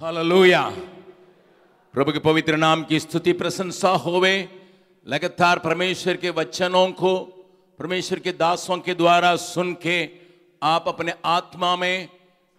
[0.00, 0.60] Hallelujah
[1.94, 4.32] प्रभु के पवित्र नाम की स्तुति प्रशंसा होवे।
[5.06, 7.18] लगातार परमेश्वर के वचनों को,
[7.78, 10.08] परमेश्वर के दासों के द्वारा सुन के
[10.62, 12.08] आप अपने आत्मा में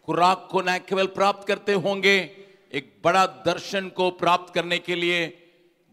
[0.08, 2.18] खुराक को न केवल प्राप्त करते होंगे,
[2.74, 5.22] एक बड़ा दर्शन को प्राप्त करने के लिए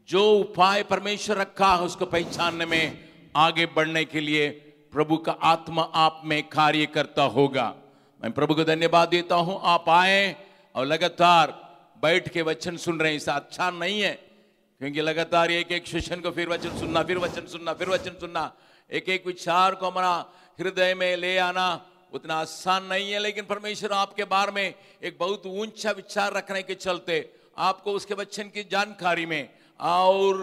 [0.08, 2.98] जो उपाय परमेश्वर रखा है उसको पहचानने में
[3.36, 4.50] आगे बढ़ने के लिए
[4.92, 7.74] प्रभु का आत्मा आप में कार्य करता होगा।
[8.22, 10.36] मैं प्रभु को धन्यवाद देता हूँ। आप आए
[10.78, 11.50] और लगातार
[12.02, 14.12] बैठ के वचन सुन रहे हैं इससे अच्छा नहीं है,
[14.80, 18.52] क्योंकि लगातार एक एक सेशन को फिर वचन सुनना, फिर वचन सुनना, फिर वचन सुनना
[18.90, 20.12] एक एक विचार को हमारा
[20.58, 21.66] हृदय में ले आना
[22.12, 26.74] उतना आसान नहीं है, लेकिन परमेश्वर आपके बारे में एक बहुत ऊँचा विचार रखने के
[26.76, 27.18] चलते
[27.58, 29.48] आपको उसके वचन की जानकारी में
[29.80, 30.36] और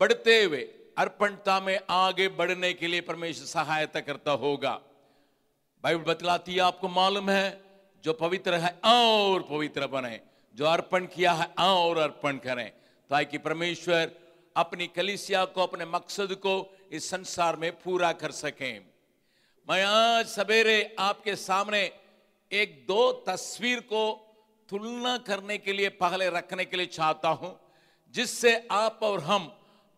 [0.00, 0.62] बढ़ते हुए,
[0.98, 4.78] अर्पणता में आगे बढ़ने के लिए परमेश्वर सहायता करता होगा।
[5.84, 7.67] बाइबल बतलाती है, आपको मालूम है
[8.04, 10.20] जो पवित्र है, और पवित्र बने।
[10.54, 12.70] जो अर्पण किया है, और अर्पण करें।
[13.10, 14.10] ताकि परमेश्वर
[14.56, 18.80] अपनी कलिसिया को, अपने मकसद को इस संसार में पूरा कर सकें।
[19.70, 21.92] मैं आज सवेरे आपके सामने
[22.52, 24.24] एक दो तस्वीर को
[24.68, 27.60] तुलना करने के लिए, पहले रखने के लिए चाहता हूँ,
[28.10, 29.54] जिससे आप और हम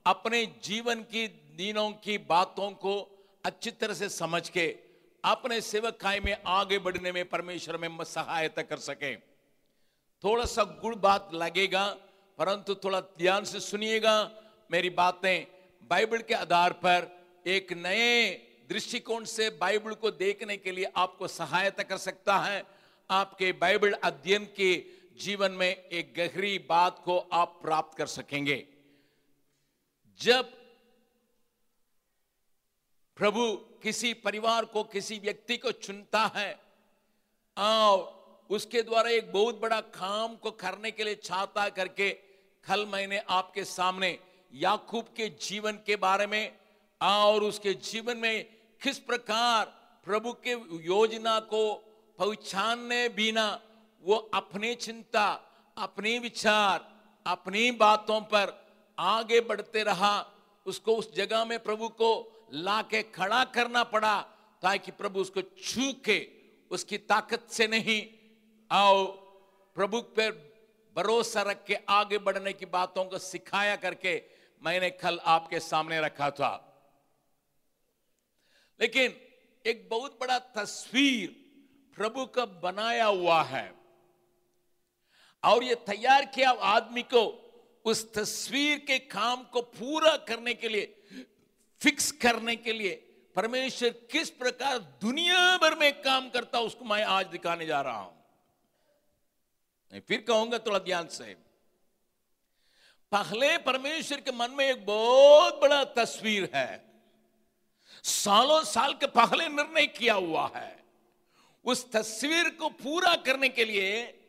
[0.07, 4.90] अपने जीवन की, दिनों की बातों को अच्छी तरह से समझ के
[5.25, 9.17] अपने सेवकाई में आगे बढ़ने में परमेश्वर में सहायता कर सके।
[10.25, 11.87] थोड़ा सा गुड़ बात लगेगा,
[12.39, 15.47] परंतु थोड़ा ध्यान से सुनिएगा मेरी बातें।
[15.91, 17.09] बाइबल के आधार पर
[17.47, 18.31] एक नए
[18.69, 22.65] दृष्टिकोण से बाइबल को देखने के लिए आपको सहायता कर सकता है।
[23.11, 24.85] आपके बाइबल अध्ययन के
[25.21, 28.67] जीवन में एक गहरी बात को आप प्राप्त कर सकेंगे।
[30.21, 30.53] जब
[33.17, 33.45] प्रभु
[33.83, 36.53] किसी परिवार को, किसी व्यक्ति को चुनता है।
[37.57, 42.11] और उसके द्वारा एक बहुत बड़ा काम को करने के लिए चाहता करके
[42.65, 44.19] कल मैंने आपके सामने,
[44.55, 46.57] याकूब के जीवन के बारे में
[47.01, 48.45] और उसके जीवन में
[48.83, 49.65] किस प्रकार
[50.05, 50.53] प्रभु के
[50.85, 51.75] योजना को
[52.19, 53.61] पहचानने बिना
[54.03, 55.27] वो अपनी चिंता,
[55.77, 56.85] अपने विचार,
[57.27, 58.53] अपनी बातों पर
[58.99, 60.27] आगे बढ़ते रहा,
[60.67, 62.11] उसको उस जगह में प्रभु को
[62.53, 64.21] लाके खड़ा करना पड़ा
[64.63, 66.29] ताकि प्रभु उसको छू के
[66.71, 68.07] उसकी ताकत से नहीं।
[68.73, 69.07] आओ,
[69.75, 70.51] प्रभु पर
[70.97, 74.23] भरोसा रख के आगे बढ़ने की बातों को सिखाया करके
[74.63, 76.67] मैंने कल आपके सामने रखा था।
[78.81, 79.17] लेकिन
[79.67, 81.29] एक बहुत बड़ा तस्वीर
[81.97, 83.75] प्रभु का बनाया हुआ है।
[85.45, 87.47] और ये तैयार किया आदमी को
[87.85, 91.00] उस तस्वीर के काम को पूरा करने के लिए
[91.81, 92.95] फिक्स करने के लिए
[93.37, 98.17] परमेश्वर किस प्रकार दुनिया भर में काम करता उसको मैं आज दिखाने जा रहा हूँ।
[99.93, 101.37] मैं फिर कहूँगा थोड़ा ध्यान से।
[103.13, 106.85] पहले परमेश्वर के मन में एक बहुत बड़ा तस्वीर है।
[108.05, 110.85] सालों साल के पहले निर्णय किया हुआ है।
[111.65, 114.21] उस तस्वीर को पूरा करने के लिए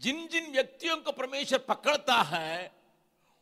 [0.00, 2.72] जिन जिन व्यक्तियों को परमेश्वर पकड़ता है,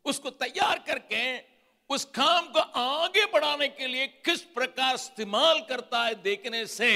[0.04, 1.49] उसको तैयार करके
[1.90, 6.90] उस काम को आगे बढ़ाने के लिए किस प्रकार इस्तेमाल करता है देखने से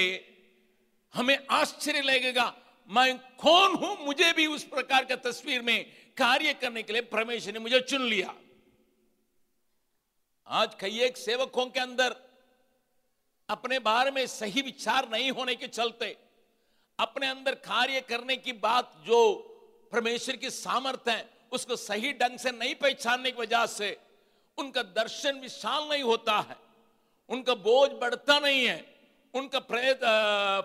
[1.14, 2.52] हमें आश्चर्य लगेगा।
[2.88, 3.96] मैं कौन हूँ?
[4.06, 5.84] मुझे भी उस प्रकार का तस्वीर में
[6.16, 8.34] कार्य करने के लिए परमेश्वर ने मुझे चुन लिया।
[10.46, 12.16] आज कई एक सेवकों के अंदर
[13.48, 16.16] अपने बारे में सही विचार नहीं होने के चलते,
[16.98, 19.20] अपने अंदर कार्य करने की बात जो
[19.92, 23.96] परमेश्वर की सामर्थ्य है, उसको सही ढंग से नहीं पहचानने की वजह से
[24.58, 26.56] उनका दर्शन विशाल नहीं होता है।
[27.28, 28.84] उनका बोझ बढ़ता नहीं है।
[29.34, 29.60] उनका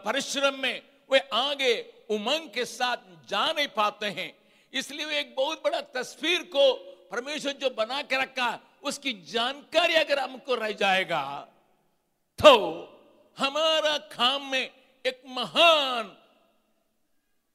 [0.06, 1.74] परिश्रम में वे आगे
[2.10, 2.98] उमंग के साथ
[3.30, 4.34] जा नहीं पाते हैं।
[4.74, 6.74] इसलिए वे एक बहुत बड़ा तस्वीर को
[7.12, 11.24] परमेश्वर जो बना के रखा, उसकी जानकारी अगर हमको रह जाएगा
[12.40, 12.52] तो
[13.38, 14.70] हमारा काम में
[15.06, 16.16] एक महान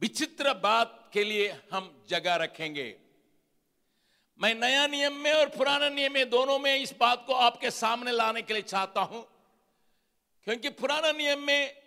[0.02, 2.94] विचित्र बात के लिए हम जगह रखेंगे।
[4.40, 8.12] मैं नया नियम में और पुराना नियम में दोनों में इस बात को आपके सामने
[8.12, 9.22] लाने के लिए चाहता हूँ।
[10.46, 11.82] क्योंकि पुराना नियम में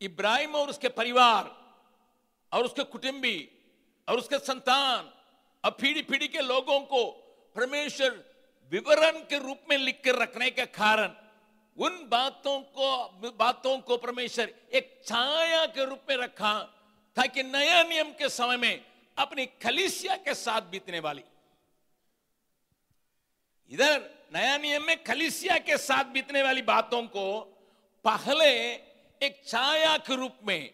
[0.00, 1.50] इब्राहिम और उसके परिवार
[2.52, 3.48] और उसके कुटुंबी
[4.08, 5.10] और उसके संतान
[5.64, 7.04] और पीढ़ी पीढ़ी के लोगों को
[7.56, 8.24] परमेश्वर
[8.72, 11.14] विवरण के रूप में लिख कर रखने के कारण
[11.76, 16.58] उन बातों को बातों को परमेश्वर एक छाया के रूप में रखा
[17.16, 18.84] ताकि नया नियम के समय में
[19.16, 21.22] अपनी खलिसिया के साथ बीतने वाली।
[23.70, 24.00] इधर
[24.34, 27.40] नया नियम में खलिसिया के साथ बीतने वाली बातों को
[28.04, 28.48] पहले
[29.20, 30.70] एक छाया के रूप में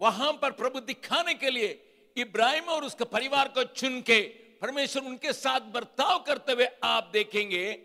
[0.00, 1.68] वहाँ पर प्रभु दिखाने के लिए
[2.16, 4.20] इब्राहिम और उसके परिवार को चुन के
[4.62, 7.78] परमेश्वर उनके साथ बर्ताव करते हुए आप देखेंगे,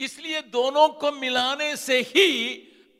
[0.00, 2.28] इसलिए दोनों को मिलाने से ही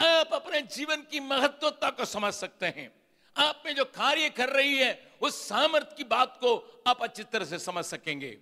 [0.01, 2.91] आप अपने जीवन की महत्वता को समझ सकते हैं।
[3.37, 7.45] आप में जो कार्य कर रही है, उस सामर्थ्य की बात को आप अच्छी तरह
[7.45, 8.37] से समझ सकेंगे।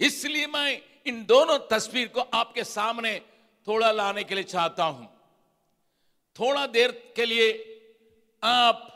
[0.00, 3.18] इसलिए मैं इन दोनों तस्वीर को आपके सामने
[3.66, 5.08] थोड़ा लाने के लिए चाहता हूँ।
[6.36, 7.48] थोड़ा देर के लिए
[8.42, 8.92] आप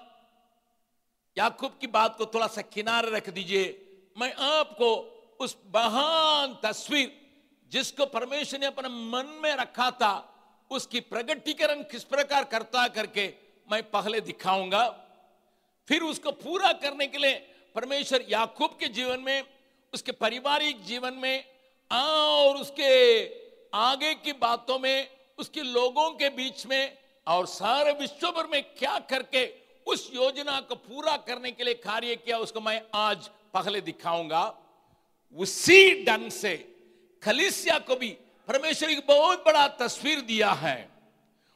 [1.37, 3.65] याकूब की बात को थोड़ा सा किनारे रख दीजिए।
[4.17, 4.91] मैं आपको
[5.41, 7.13] उस महान तस्वीर
[7.73, 10.13] जिसको परमेश्वर ने अपने मन में रखा था,
[10.71, 13.27] उसकी प्रगटीकरण किस प्रकार करता करके
[13.69, 14.89] मैं पहले दिखाऊँगा।
[15.89, 17.35] फिर उसको पूरा करने के लिए
[17.75, 19.43] परमेश्वर याकूब के जीवन में
[19.93, 21.45] उसके पारिवारिक जीवन में
[21.91, 23.25] और उसके
[23.77, 25.09] आगे की बातों में,
[25.39, 26.97] उसके लोगों के बीच में,
[27.27, 29.45] और सारे विश्व भर में क्या करके
[29.87, 34.43] उस योजना को पूरा करने के लिए कार्य किया, उसको मैं आज पहले दिखाऊँगा।
[35.37, 36.55] उसी ढंग से
[37.23, 38.09] खलिसिया को भी
[38.49, 40.89] परमेश्वर एक बहुत बड़ा तस्वीर दिया है।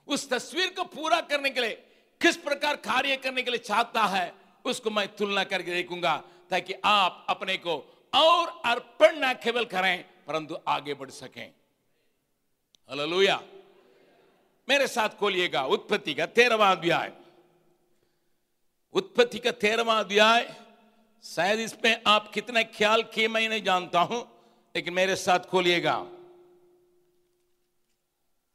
[0.09, 1.83] उस तस्वीर को पूरा करने के लिए
[2.21, 4.33] किस प्रकार कार्य करने के लिए चाहता है,
[4.65, 6.17] उसको मैं तुलना करके देखूँगा,
[6.51, 7.77] ताकि आप अपने को
[8.14, 11.46] और अर्पण ना केवल करें, परंतु आगे बढ़ सकें।
[12.90, 13.40] हालेलुया।
[14.69, 17.12] मेरे साथ खोलिएगा, उत्पत्ति का तेरहवा अध्याय।
[18.94, 20.55] उत्पत्ति का तेरहवा अध्याय,
[21.25, 24.20] शायद इसमें आप कितने ख्याल किए मैं नहीं जानता हूँ,
[24.75, 25.96] लेकिन मेरे साथ खोलिएगा।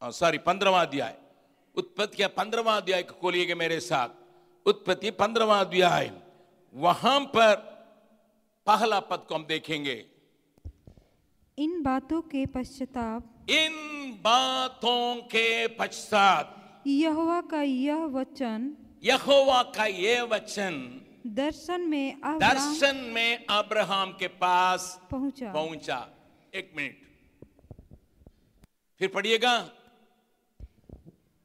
[0.02, 1.16] सॉरी पंद्रवा अध्याय।
[1.76, 4.10] उत्पत्ति का पंद्रवा अध्याय खोलिएगा मेरे साथ।
[4.66, 6.12] उत्पत्ति पंद्रवा अध्याय।
[6.74, 7.69] वहाँ पर
[8.70, 10.06] पहला पद को हम देखेंगे।
[11.58, 13.74] इन बातों के पश्चाताप इन
[14.24, 23.46] बातों के पश्चात यहोवा का यह वचन यहोवा का यह वचन दर्शन में दर्शन में
[23.46, 26.00] अब्राहम के पास पहुँचा। पहुँचा।
[26.56, 27.02] एक मिनट।
[29.00, 29.70] फिर पढ़िएगा।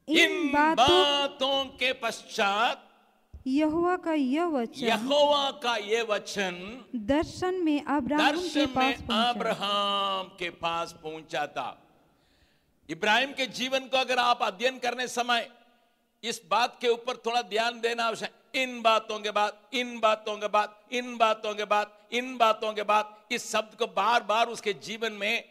[0.07, 2.81] इन इन बातों बातों के पश्चात
[3.45, 6.55] यहोवा का यह वचन यहोवा का ये वचन
[6.95, 11.67] दर्शन में अब्राहम के दर्शन पास में पहुँचा। अब्राहम के पास पहुँचा था।
[12.89, 15.47] इब्राहिम के जीवन को अगर आप अध्ययन करने समय
[16.23, 20.47] इस बात के ऊपर थोड़ा ध्यान देना आवश्यक इन बातों के बाद इन बातों के
[20.47, 24.73] बाद इन बातों के बाद इन बातों के बाद इस शब्द को बार बार उसके
[24.83, 25.43] जीवन में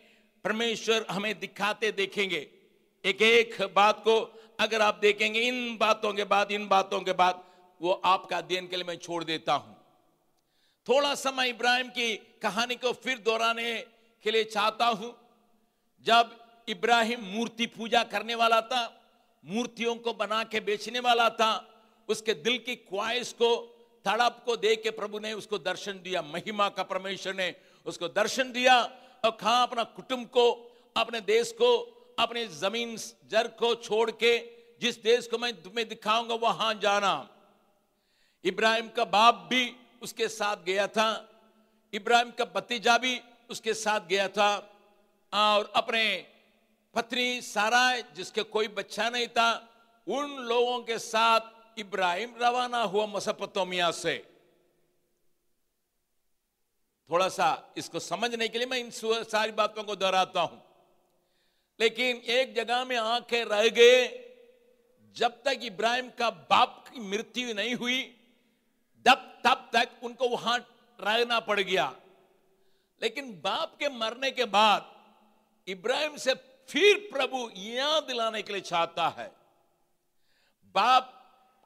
[0.44, 2.46] परमेश्वर हमें दिखाते देखेंगे।
[3.04, 4.20] एक एक बात को
[4.60, 7.42] अगर आप देखेंगे इन बातों के बाद इन बातों के बाद
[7.84, 9.76] वो आपका अध्ययन के लिए मैं छोड़ देता हूँ।
[10.88, 13.74] थोड़ा समय इब्राहिम की कहानी को फिर दोहराने
[14.24, 15.14] के लिए चाहता हूँ।
[16.06, 16.30] जब
[16.68, 19.00] इब्राहिम मूर्ति पूजा करने वाला था,
[19.44, 21.52] मूर्तियों को बना के बेचने वाला था,
[22.08, 23.56] उसके दिल की ख्वाहिश को,
[24.04, 27.54] तड़प को देख के प्रभु ने उसको दर्शन दिया, महिमा का परमेश्वर ने
[27.86, 28.80] उसको दर्शन दिया
[29.24, 30.50] और कहा अपना कुटुंब को,
[30.96, 31.76] अपने देश को,
[32.18, 32.96] अपने ज़मीन,
[33.30, 34.38] जर को छोड़ के,
[34.80, 37.30] जिस देश को मैं तुम्हें दिखाऊँगा, वहाँ जाना।
[38.44, 41.08] इब्राहिम का बाप भी उसके साथ गया था।
[41.92, 43.20] इब्राहिम का भतीजा भी
[43.50, 44.50] उसके साथ गया था।
[45.32, 46.26] और अपने
[46.94, 49.50] पत्नी सारा जिसके कोई बच्चा नहीं था,
[50.06, 54.16] उन लोगों के साथ इब्राहिम रवाना हुआ मसपतोमिया से।
[57.10, 60.62] थोड़ा सा इसको समझने के लिए मैं इन सारी बातों को दोहराता हूँ।
[61.80, 64.06] लेकिन एक जगह में आके रह गए,
[65.16, 68.00] जब तक इब्राहिम का बाप की मृत्यु नहीं हुई
[69.06, 70.58] तब तब तक उनको वहाँ
[71.00, 71.96] रहना पड़ गया।
[73.02, 74.92] लेकिन बाप के मरने के बाद
[75.68, 76.34] इब्राहिम से
[76.68, 79.32] फिर प्रभु याद दिलाने के लिए चाहता है।
[80.74, 81.10] बाप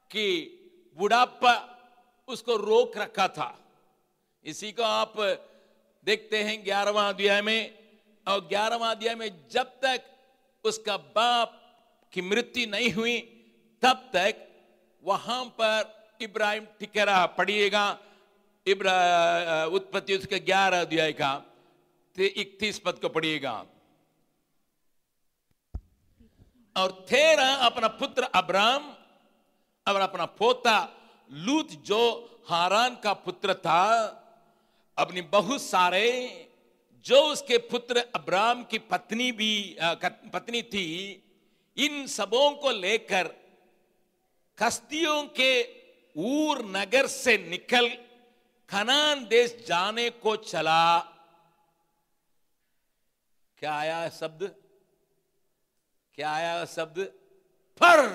[0.06, 0.54] की
[0.98, 1.74] बुढ़ापा
[2.28, 3.58] उसको रोक रखा था।
[4.44, 5.12] इसी को आप
[6.04, 7.78] देखते हैं ग्यारहवा अध्याय में।
[8.28, 10.02] और ग्यारहवा अध्याय में जब तक
[10.64, 11.54] उसका बाप
[12.12, 13.20] की मृत्यु नहीं हुई,
[13.82, 14.48] तब तक
[15.02, 17.04] वहाँ पर इब्राहिम टिके
[17.36, 17.98] पढ़िएगा,
[18.66, 21.30] इब्रा उत्पत्ति उसके ग्यारह अध्याय का
[22.16, 23.52] इकतीस पद को पढ़िएगा।
[26.76, 28.88] और तेरा अपना पुत्र अब्राम
[29.86, 30.76] और अपना पोता
[31.30, 32.00] लूत जो
[32.48, 33.84] हारान का पुत्र था,
[34.96, 36.06] अपनी बहुत सारे,
[37.04, 40.88] जो उसके पुत्र अब्राम की पत्नी भी पत्नी थी,
[41.76, 43.34] इन सबों को लेकर
[44.58, 45.50] कस्तियों के
[46.18, 47.88] ऊर नगर से निकल
[48.70, 50.98] खनान देश जाने को चला।
[53.58, 54.54] क्या आया शब्द?
[56.14, 57.04] क्या आया शब्द?
[57.82, 58.08] पर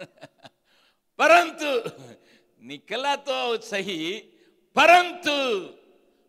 [1.18, 1.90] परंतु,
[2.66, 4.18] निकला तो सही,
[4.76, 5.66] परंतु,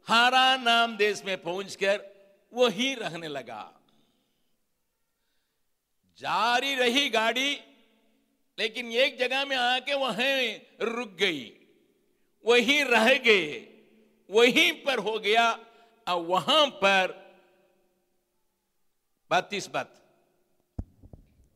[0.03, 2.05] हारा नाम देश में पहुंचकर
[2.53, 3.73] वही रहने लगा।
[6.17, 7.61] जारी रही गाड़ी
[8.57, 11.43] लेकिन एक जगह में आके वहीं रुक गई
[12.45, 13.51] वहीं रह गए
[14.29, 15.49] वहीं पर हो गया
[16.07, 17.21] और वहाँ पर
[19.31, 19.93] बत्तीस बात।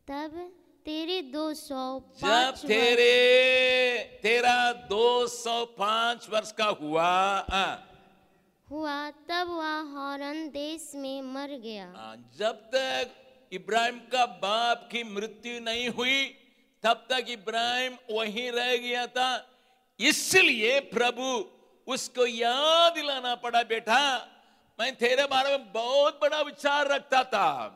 [0.09, 0.37] तब
[0.85, 1.83] तेरे दो सौ
[2.21, 7.65] जब तेरे तेरा 205 वर्ष का हुआ आ,
[8.67, 13.11] हुआ तब वह हॉरन देश में मर गया। आ, जब तक
[13.51, 16.19] इब्राहिम का बाप की मृत्यु नहीं हुई
[16.83, 19.49] तब तक इब्राहिम वहीं रह गया था।
[19.99, 21.49] इसलिए प्रभु,
[21.87, 24.17] उसको याद दिलाना पड़ा, बेटा।
[24.79, 27.67] मैं तेरे बारे में बहुत बड़ा विचार रखता था।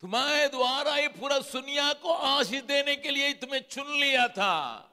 [0.00, 4.84] तुम्हारे द्वारा ये पूरा दुनिया को आशीष देने के लिए ही तुम्हें चुन लिया था।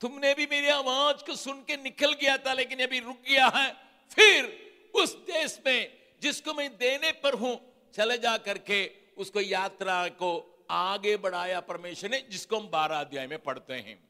[0.00, 3.76] तुमने भी मेरी आवाज़ को सुन के निकल गया था, लेकिन अभी रुक गया है।
[4.10, 7.60] फिर उस देश में जिसको मैं देने पर हूँ,
[7.94, 13.42] चले जा करके उसको यात्रा को आगे बढ़ाया परमेश्वर ने, जिसको हम बारह अध्याय में
[13.42, 14.08] पढ़ते हैं।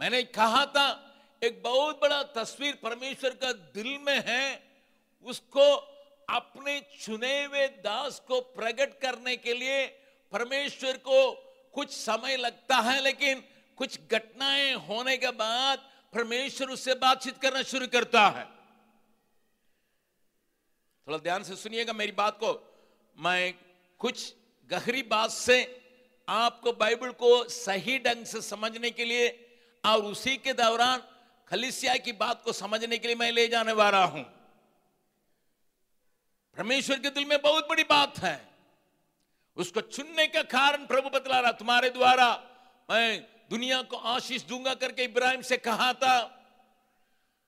[0.00, 1.08] मैंने कहा था,
[1.44, 4.72] एक बहुत बड़ा तस्वीर परमेश्वर का दिल में है,
[5.22, 5.74] उसको
[6.30, 9.86] अपने चुने हुए दास को प्रकट करने के लिए
[10.32, 11.32] परमेश्वर को
[11.74, 13.44] कुछ समय लगता है, लेकिन
[13.76, 15.78] कुछ घटनाएँ होने के बाद
[16.14, 18.44] परमेश्वर उससे बातचीत करना शुरू करता है।
[21.06, 22.68] थोड़ा ध्यान से सुनिएगा मेरी बात को।
[23.18, 23.54] मैं
[23.98, 24.34] कुछ
[24.72, 25.56] गहरी बात से
[26.28, 29.26] आपको बाइबल को सही ढंग से समझने के लिए
[29.84, 31.02] और उसी के दौरान
[31.48, 34.22] खलिसिया की बात को समझने के लिए मैं ले जाने वाला हूँ।
[36.56, 38.38] परमेश्वर के दिल में बहुत बड़ी बात है।
[39.56, 42.28] उसको चुनने का कारण प्रभु बतला रहा तुम्हारे द्वारा
[42.88, 46.16] मैं दुनिया को आशीष दूँगा करके इब्राहिम से कहा था,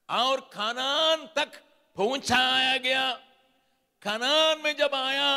[0.09, 1.61] और खानान तक
[1.97, 3.11] पहुँचाया गया।
[4.02, 5.31] खानान में जब आया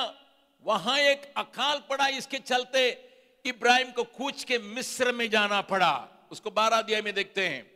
[0.65, 3.09] वहाँ एक अकाल पड़ा इसके चलते
[3.45, 7.71] इब्राहिम को कूच के मिस्र में जाना पड़ा। उसको बारह अध्याय में देखते हैं।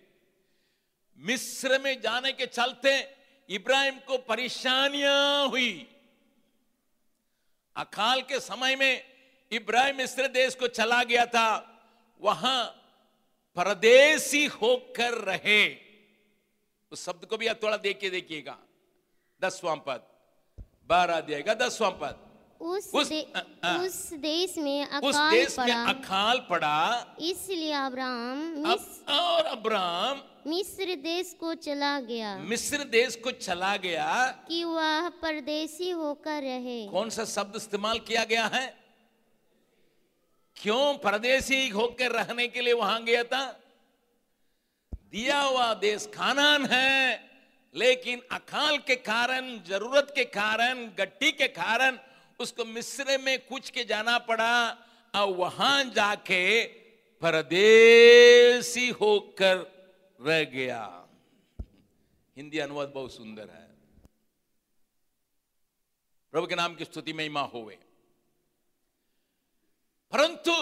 [1.17, 3.15] मिस्र में जाने के चलते
[3.49, 5.87] इब्राहिम को परेशानियाँ हुई।
[7.75, 9.03] अकाल के समय में
[9.51, 11.67] इब्राहिम मिस्र देश को चला गया था।
[12.21, 12.65] वहाँ
[13.55, 15.77] परदेसी होकर रहे।
[16.91, 18.57] उस शब्द को भी आप थोड़ा देख के देखिएगा।
[19.41, 20.03] दसवां पद।
[20.89, 22.30] बारह अध्याय दसवां पद।
[22.61, 27.05] उस उस- दे, अ- अ- उस देश में अकाल उस देश में पड़ा। अकाल पड़ा।
[27.19, 34.25] इसलिए अब्राहम अब और अब्राम मिस्र देश को चला गया। मिस्र देश को चला गया।
[34.47, 38.77] कि वह परदेशी होकर रहे। कौन सा शब्द इस्तेमाल किया गया है?
[40.55, 43.59] क्यों परदेशी होकर रहने के लिए वहाँ गया था?
[44.93, 47.31] दिया हुआ देश खानान है
[47.75, 51.97] लेकिन अकाल के कारण ज़रूरत के कारण गट्टी के कारण
[52.41, 54.69] उसको मिस्र में कुछ के जाना पड़ा।
[55.13, 56.63] और वहाँ जाके
[57.21, 59.57] परदेसी होकर
[60.21, 61.07] रह गया।
[62.37, 63.69] हिंदी अनुवाद बहुत सुंदर है।
[66.33, 67.77] प्रभु के नाम की स्तुति में महिमा होवे।
[70.11, 70.53] परंतु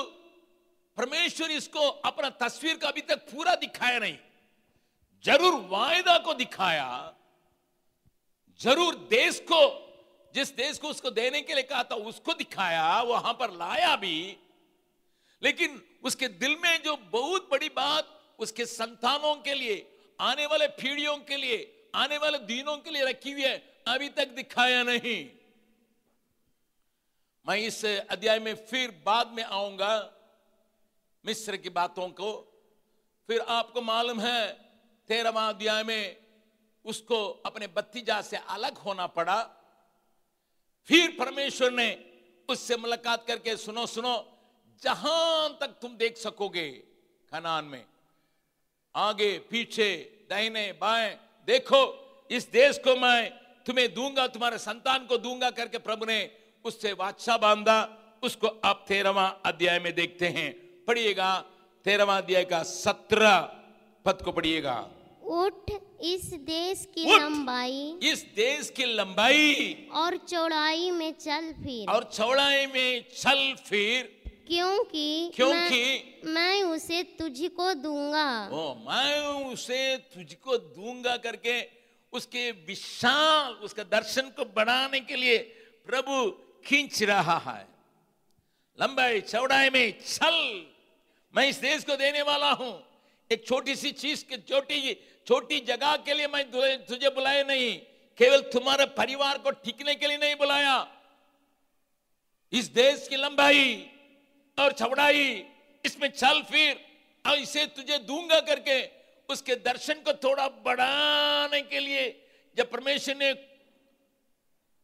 [0.97, 4.17] परमेश्वर इसको अपना तस्वीर का अभी तक पूरा दिखाया नहीं।
[5.25, 7.15] ज़रूर वायदा को दिखाया।
[8.59, 9.88] ज़रूर देश को
[10.33, 14.37] जिस देश को उसको देने के लिए कहा था, उसको दिखाया, वहाँ पर लाया भी।
[15.43, 21.17] लेकिन उसके दिल में जो बहुत बड़ी बात, उसके संतानों के लिए, आने वाले पीढ़ियों
[21.17, 25.29] के लिए, आने वाले दिनों के लिए रखी हुई है, अभी तक दिखाया नहीं।
[27.47, 30.13] मैं इस अध्याय में फिर बाद में आऊँगा,
[31.25, 32.45] मिस्र की बातों को।
[33.27, 34.51] फिर आपको मालूम है,
[35.07, 36.17] तेरहवा अध्याय में
[36.85, 39.58] उसको अपने बत्तीजा से अलग होना पड़ा।
[40.87, 41.89] फिर परमेश्वर ने
[42.49, 44.15] उससे मुलाकात करके, सुनो सुनो,
[44.81, 46.69] जहाँ तक तुम देख सकोगे
[47.31, 47.83] खनान में,
[48.95, 49.89] आगे, पीछे,
[50.29, 51.17] दाहिने, बाएँ,
[51.47, 51.81] देखो,
[52.31, 53.29] इस देश को मैं
[53.65, 56.19] तुम्हें दूँगा, तुम्हारे संतान को दूँगा करके प्रभु ने
[56.65, 57.79] उससे वाचा बांधा,
[58.23, 60.51] उसको आप तेरहवा अध्याय में देखते हैं।
[60.85, 61.39] पढ़िएगा,
[61.85, 63.39] तेरहवा अध्याय का सत्रह
[64.05, 64.75] पद को पढ़िएगा।
[65.29, 65.71] उठ
[66.01, 72.65] इस देश की लंबाई इस देश की लंबाई। और चौड़ाई में चल फिर। और चौड़ाई
[72.65, 74.15] में चल फिर।
[74.47, 75.81] क्योंकि क्योंकि
[76.25, 79.19] मैं, मैं उसे तुझको दूँगा। ओ मैं
[79.53, 81.61] उसे तुझको दूँगा करके
[82.13, 85.37] उसके विशाल उसका दर्शन को बढ़ाने के लिए
[85.87, 86.29] प्रभु
[86.65, 87.67] खींच रहा है।
[88.81, 90.65] लंबाई चौड़ाई में चल।
[91.33, 92.73] मैं इस देश को देने वाला हूँ।
[93.31, 96.51] एक छोटी सी चीज़ के छोटी छोटी जगह के लिए मैं
[96.85, 97.79] तुझे- बुलाया नहीं,
[98.17, 101.01] केवल तुम्हारे परिवार को टिकने के लिए नहीं बुलाया।
[102.51, 103.91] इस देश की लंबाई
[104.59, 105.45] और चौड़ाई,
[105.85, 106.85] इसमें चल फिर,
[107.27, 108.85] और इसे तुझे दूँगा करके,
[109.33, 113.33] उसके दर्शन को थोड़ा बढ़ाने के लिए जब परमेश्वर ने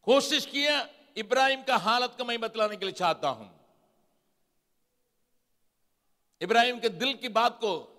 [0.03, 3.59] कोशिश किया, इब्राहिम का हालत को मैं बतलाने के लिए चाहता हूँ।
[6.41, 7.91] इब्राहिम के दिल की बात को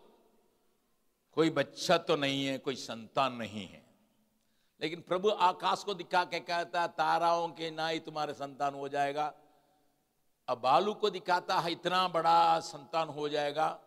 [1.36, 3.86] कोई बच्चा तो नहीं है, कोई संतान नहीं है।
[4.82, 8.88] लेकिन प्रभु आकाश को दिखा के कहता है ताराओं के ना ही तुम्हारे संतान हो
[8.88, 9.34] जाएगा।
[10.48, 13.80] अब बालू को दिखाता, है, इतना बड़ा संतान हो जाएगा।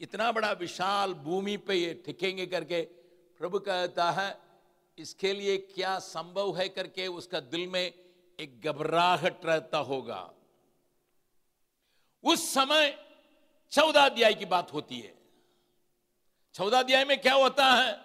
[0.00, 2.82] इतना बड़ा विशाल भूमि पे ये टिकेंगे करके,
[3.38, 4.38] प्रभु कहता है,
[4.98, 7.94] इसके लिए क्या संभव है करके उसका दिल में
[8.40, 10.30] एक घबराहट रहता होगा।
[12.24, 12.98] उस समय
[13.70, 15.25] चौदह अध्याय की बात होती है।
[16.56, 17.98] चौदह अध्याय में क्या होता है?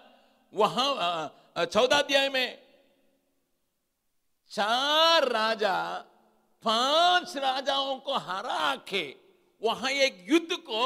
[0.52, 2.58] वहाँ चौदह अध्याय में
[4.50, 5.76] चार राजा,
[6.64, 9.02] पाँच राजाओं को हरा के
[9.62, 10.82] वहाँ एक युद्ध को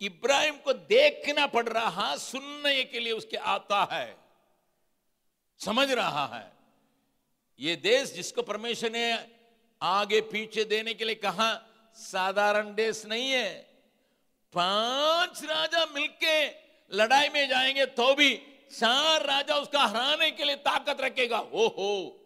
[0.00, 4.16] इब्राहिम को देखना पड़ रहा, सुनने के लिए उसके आता है।
[5.60, 6.52] समझ रहा है?
[7.60, 9.18] ये देश जिसको परमेश्वर ने
[9.82, 11.54] आगे पीछे देने के लिए कहा,
[11.96, 13.50] साधारण देश नहीं है।
[14.52, 18.42] पाँच राजा मिलके लड़ाई में जाएँगे तो भी
[18.78, 22.20] चार राजा उसका हराने के लिए ताकत रखेगा। हो हो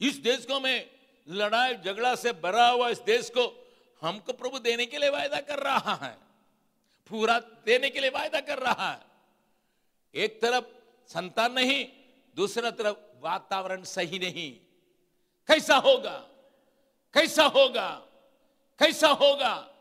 [0.00, 0.86] इस देश को मैं
[1.28, 5.58] लड़ाई झगड़ा से भरा हुआ इस देश को हमको प्रभु देने के लिए वायदा कर
[5.58, 6.18] रहा है।
[7.10, 9.00] पूरा देने के लिए वायदा कर रहा है।
[10.14, 10.64] एक तरफ़
[11.08, 11.86] संतान नहीं,
[12.36, 14.52] दूसरा तरफ़ वातावरण सही नहीं।
[15.48, 16.26] कैसा होगा?
[17.14, 17.88] कैसा होगा?
[18.78, 19.75] कैसा होगा?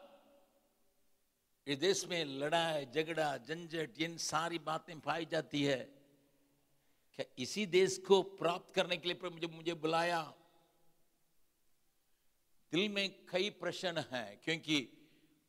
[1.68, 5.78] इस देश में लड़ाई, झगड़ा, झंझट इन सारी बातें पाई जाती है।
[7.16, 10.22] क्या इसी देश को प्राप्त करने के लिए मुझे मुझे बुलाया?
[12.72, 14.82] दिल में कई प्रश्न हैं, क्योंकि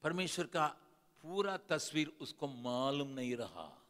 [0.03, 0.67] परमेश्वर का
[1.25, 3.83] पूरा तस्वीर उसको मालूम नहीं रहा।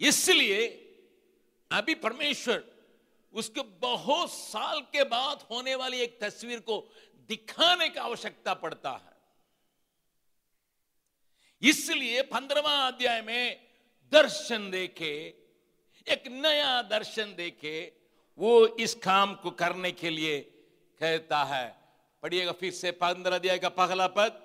[0.00, 0.68] इसलिए
[1.70, 2.64] अभी परमेश्वर
[3.32, 6.78] उसके बहुत साल के बाद होने वाली एक तस्वीर को
[7.28, 9.12] दिखाने का आवश्यकता पड़ता है।
[11.62, 13.68] इसलिए पंद्रवा अध्याय में
[14.12, 15.12] दर्शन देखे,
[16.08, 17.92] एक नया दर्शन देखे,
[18.38, 20.40] वो इस काम को करने के लिए
[21.00, 21.76] कहता है।
[22.22, 24.41] पढ़िएगा फिर से पंद्रह अध्याय का पहला पद।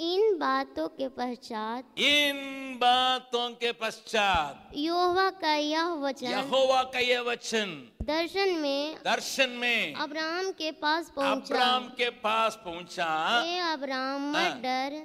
[0.00, 2.38] इन बातों के पश्चात इन
[2.80, 9.94] बातों के पश्चात यहोवा का यह वचन यहोवा का यह वचन दर्शन में दर्शन में
[9.94, 13.08] अब्राहम के पास पहुँचा। अब्राम के पास पहुँचा।
[13.44, 14.98] हे अब्राहम हाँ। मत डर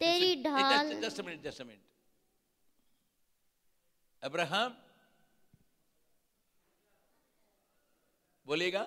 [0.00, 1.78] तेरी ढाल just minute just minute.
[4.22, 4.76] Abraham
[8.46, 8.84] बोलिएगा।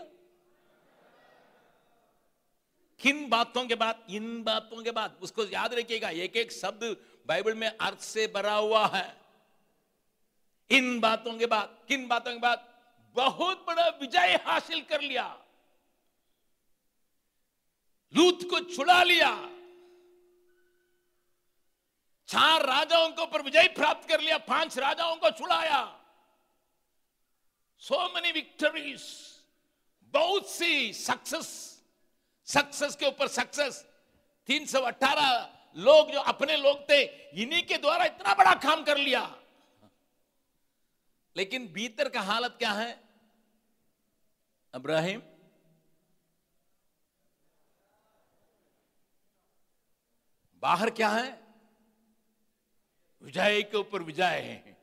[3.03, 7.53] किन बातों के बाद, इन बातों के बाद, उसको याद रखिएगा एक एक शब्द बाइबल
[7.53, 9.17] में अर्थ से भरा हुआ है।
[10.69, 12.73] इन बातों के बाद, किन बातों के बाद?
[13.15, 15.39] बहुत बड़ा विजय हासिल कर लिया।
[18.15, 19.49] लूत को छुड़ा लिया।
[22.27, 25.99] चार राजाओं के ऊपर विजय प्राप्त कर लिया, पाँच राजाओं को छुड़ाया।
[27.79, 29.01] सो मेनी विक्टरीज
[30.03, 31.72] बहुत सी सक्सेस
[32.45, 33.85] सक्सेस के ऊपर सक्सेस
[34.47, 37.03] 318 लोग जो अपने लोग थे,
[37.41, 39.39] इन्हीं के द्वारा इतना बड़ा काम कर लिया।
[41.37, 43.03] लेकिन भीतर का हालत क्या है?
[44.73, 45.21] अब्राहिम?
[50.55, 51.43] बाहर क्या है?
[53.21, 54.77] विजय के ऊपर विजय है।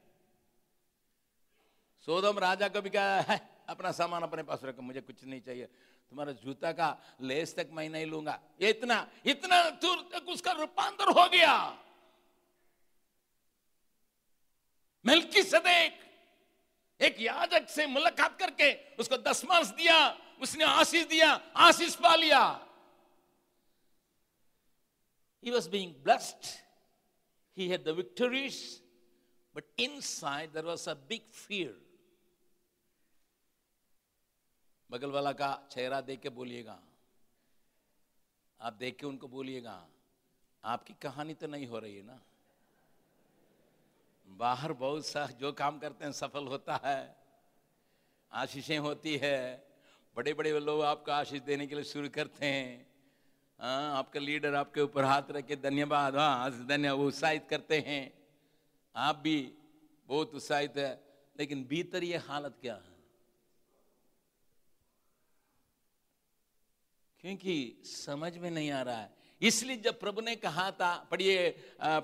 [2.07, 5.69] सोदम राजा को भी कहा, है, अपना सामान अपने पास रखो, मुझे कुछ नहीं चाहिए।
[6.11, 6.89] तुम्हारा जूता का
[7.23, 8.97] लेस तक मैं नहीं लूँगा ये इतना
[9.27, 11.55] इतना दूर तक उसका रूपांतर हो गया
[15.05, 16.01] मिल्की सदेक
[17.01, 19.99] एक याजक से मुलाकात करके उसको दसमांश दिया
[20.43, 21.31] उसने आशीष दिया
[21.69, 22.43] आशीष पा लिया
[25.43, 26.61] He was being blessed.
[27.57, 28.81] He had the victories,
[29.55, 31.73] but inside there was a big fear.
[34.91, 36.79] बगल वाला का चेहरा देख के बोलिएगा।
[38.61, 39.79] आप देख के उनको बोलिएगा,
[40.65, 42.19] आपकी कहानी तो नहीं हो रही है ना?
[44.29, 47.17] बाहर बहुत सा जो काम करते हैं, सफल होता है,
[48.33, 49.65] आशीषें होती है
[50.17, 52.87] बड़े बड़े लोग आपको आशीष देने के लिए शुरू करते हैं।
[53.59, 58.03] हाँ आपका लीडर आपके ऊपर हाथ रख के धन्यवाद हाँ धन्यवाद उत्साहित करते हैं।
[58.95, 59.37] आप भी
[60.09, 60.93] बहुत उत्साहित है,
[61.37, 62.90] लेकिन भीतर ये हालत क्या है?
[67.25, 67.55] क्योंकि
[67.85, 69.09] समझ में नहीं आ रहा है।
[69.41, 71.49] इसलिए जब प्रभु ने कहा था पढ़िए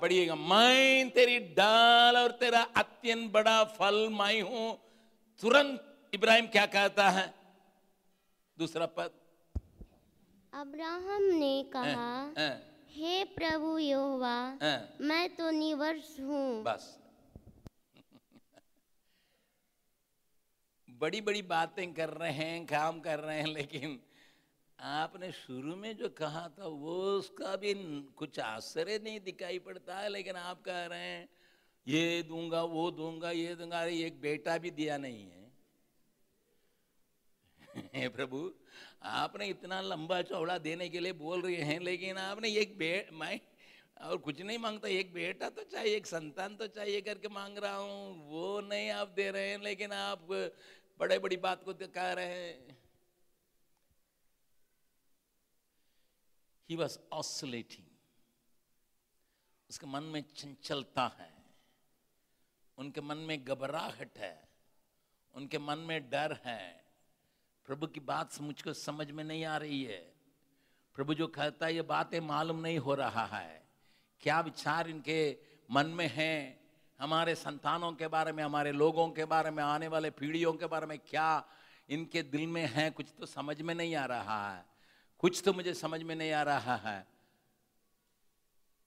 [0.01, 4.67] पढ़िएगा मैं तेरी डाल और तेरा अत्यंत बड़ा फल मैं हूँ।
[5.41, 7.33] तुरंत इब्राहिम क्या कहता है?
[8.57, 9.11] दूसरा पद।
[10.53, 12.33] अब्राहम ने कहा हाँ,
[12.95, 16.85] हे। प्रभु यहोवा हाँ, मैं तो निवर्ष हूँ। बस।
[21.01, 23.99] बड़ी बड़ी बातें कर रहे हैं काम कर रहे हैं लेकिन
[24.79, 30.09] आपने शुरू में जो कहा था, वो उसका भी कुछ आश्चर्य नहीं दिखाई पड़ता है,
[30.09, 31.29] लेकिन आप कह रहे हैं,
[31.87, 35.51] ये दूँगा, वो दूँगा, ये दूँगा, अरे, एक बेटा भी दिया नहीं है।
[38.13, 38.53] प्रभु,
[39.03, 43.39] आपने इतना लंबा चौड़ा देने के लिए बोल रहे हैं, लेकिन आपने एक बे, मैं,
[44.01, 47.75] और कुछ नहीं माँगता, एक बेटा तो चाहिए, एक संतान तो चाहिए करके मांग रहा
[47.75, 50.27] हूँ, वो नहीं आप दे रहे हैं, लेकिन आप
[50.99, 52.76] बड़े बड़ी बात को कह रहे हैं।
[56.69, 57.87] ही वॉज़ ऑसलेटिंग
[59.69, 61.33] उसके मन में चंचलता है।
[62.77, 64.49] उनके मन में घबराहट है।
[65.35, 66.85] उनके मन में डर है।
[67.65, 70.13] प्रभु की बात मुझको समझ में नहीं आ रही है।
[70.95, 73.67] प्रभु जो कहता है, ये बातें मालूम नहीं हो रहा है।
[74.19, 75.37] क्या विचार इनके
[75.71, 76.59] मन में है?
[76.99, 80.85] हमारे संतानों के बारे में, हमारे लोगों के बारे में, आने वाले पीढ़ियों के बारे
[80.85, 81.45] में क्या
[81.89, 82.91] इनके दिल में है?
[82.91, 84.76] कुछ तो समझ में नहीं आ रहा है।
[85.19, 87.05] कुछ तो मुझे समझ में नहीं आ रहा है।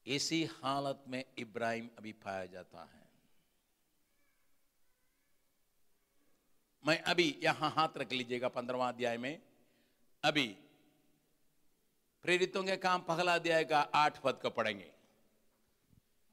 [0.07, 3.09] ऐसी हालत में इब्राहिम अभी पाया जाता है।
[6.85, 9.43] मैं अभी यहाँ हाथ रख लीजिएगा पंद्रवा अध्याय में।
[10.25, 10.47] अभी
[12.25, 14.90] प्रेरितों के काम पहला अध्याय का आठ पद को पढ़ेंगे।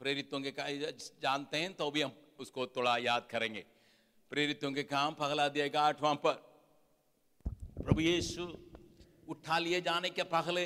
[0.02, 0.70] प्रेरितों के का
[1.22, 3.66] जानते हैं तो भी हम उसको थोड़ा याद करेंगे।
[4.32, 6.44] प्रेरितों के काम पहला अध्याय का आठवां पद।
[7.84, 8.46] प्रभु यीशु
[9.28, 10.66] उठा लिए जाने के पहले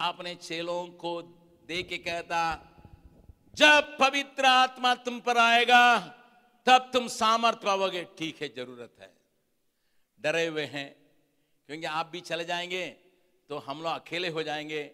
[0.00, 1.20] अपने चेलों को
[1.68, 2.40] दे के कहता,
[3.54, 5.98] जब पवित्र आत्मा तुम पर आएगा,
[6.66, 9.12] तब तुम सामर्थ पाओगे। ठीक है, ज़रूरत है।
[10.20, 10.88] डरे हुए हैं,
[11.68, 12.86] क्योंकि आप भी चले जाएँगे
[13.50, 14.90] तो हम लोग अकेले हो जाएँगे।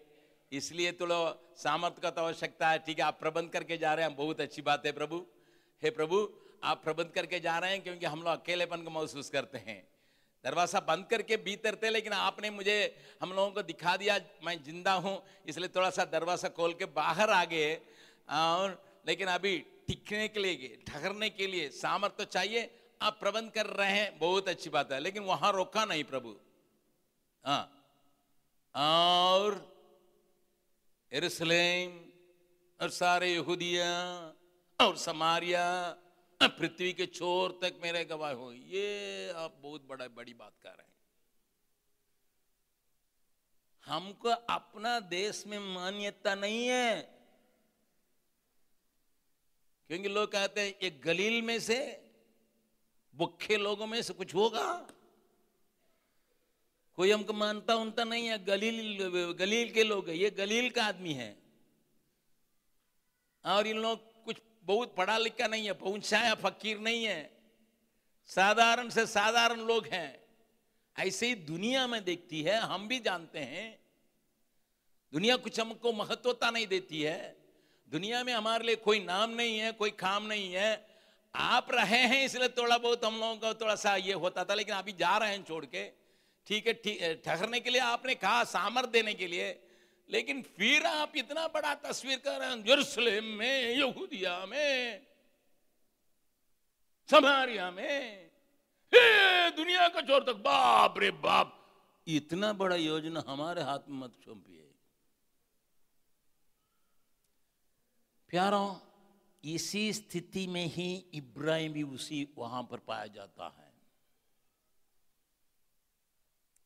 [0.51, 1.17] इसलिए तो लो
[1.57, 4.61] सामर्थ्य का तो आवश्यकता है। ठीक है, आप प्रबंध करके जा रहे हैं। बहुत अच्छी
[4.61, 5.17] बात है, प्रभु।
[5.83, 6.17] हे प्रभु,
[6.63, 9.77] आप प्रबंध करके जा रहे हैं, क्योंकि हम लोग अकेलेपन को महसूस करते हैं।
[10.47, 12.77] दरवाज़ा बंद करके भीतर थे, लेकिन आपने मुझे,
[13.21, 17.29] हम लोगों को दिखा दिया, मैं ज़िंदा हूँ, इसलिए थोड़ा सा दरवाज़ा खोल के बाहर
[17.31, 17.73] आ गए।
[18.29, 19.57] और लेकिन अभी
[19.87, 22.69] टिकने के लिए, ठहरने के लिए सामर्थ्य तो चाहिए,
[23.01, 26.35] आप प्रबंध कर रहे हैं, बहुत अच्छी बात है, लेकिन वहाँ रोका नहीं प्रभु।
[27.45, 27.63] हाँ
[28.75, 29.55] और
[31.11, 31.91] यरूशलेम,
[32.79, 33.91] और सारे यहूदिया,
[34.79, 35.63] और समारिया
[36.43, 40.81] पृथ्वी के छोर तक मेरे गवाह हो ये आप बहुत बड़ा, बड़ी बात कर रहे
[40.81, 40.93] हैं।
[43.85, 47.01] हमको अपना देश में मान्यता नहीं है।
[49.87, 52.09] क्योंकि लोग कहते हैं ये गलील में से,
[53.15, 54.87] भुखे लोगों में से कुछ होगा।
[56.95, 61.13] कोई हमको मानता उनता नहीं है, गलील गलील के लोग है। ये गलील का आदमी
[61.13, 61.39] है।
[63.45, 64.06] और इन लोग
[64.67, 67.29] बहुत पढ़ा लिखा नहीं है, पहुँचाया फकीर नहीं है।
[68.29, 70.19] साधारण से साधारण लोग हैं।
[70.95, 73.79] ऐसे ही दुनिया में देखती है, हम भी जानते हैं।
[75.13, 77.35] दुनिया कुछ हमको महत्वता नहीं देती है।
[77.89, 80.87] दुनिया में हमारे लिए कोई नाम नहीं है, कोई काम नहीं है।
[81.35, 84.75] आप रहे हैं, इसलिए थोड़ा बहुत हम लोगों का थोड़ा सा ये होता था, लेकिन
[84.75, 85.87] अभी जा रहे हैं छोड़ के।
[86.47, 89.66] ठीक है ठहरने के लिए आपने कहा, सामर्थ देने के लिए।
[90.09, 95.05] लेकिन फिर आप इतना बड़ा तस्वीर कर रहे हैं, यरूशलेम में, यहूदिया में,
[97.09, 98.31] समारिया में।
[98.93, 101.53] हे दुनिया का छोर तक, बाप रे बाप,
[102.07, 104.63] इतना बड़ा योजना हमारे हाथ में मत सौंपिए
[108.29, 108.75] प्यारों,
[109.43, 113.66] इसी स्थिति में ही इब्राहिम भी उसी वहाँ पर पाया जाता है।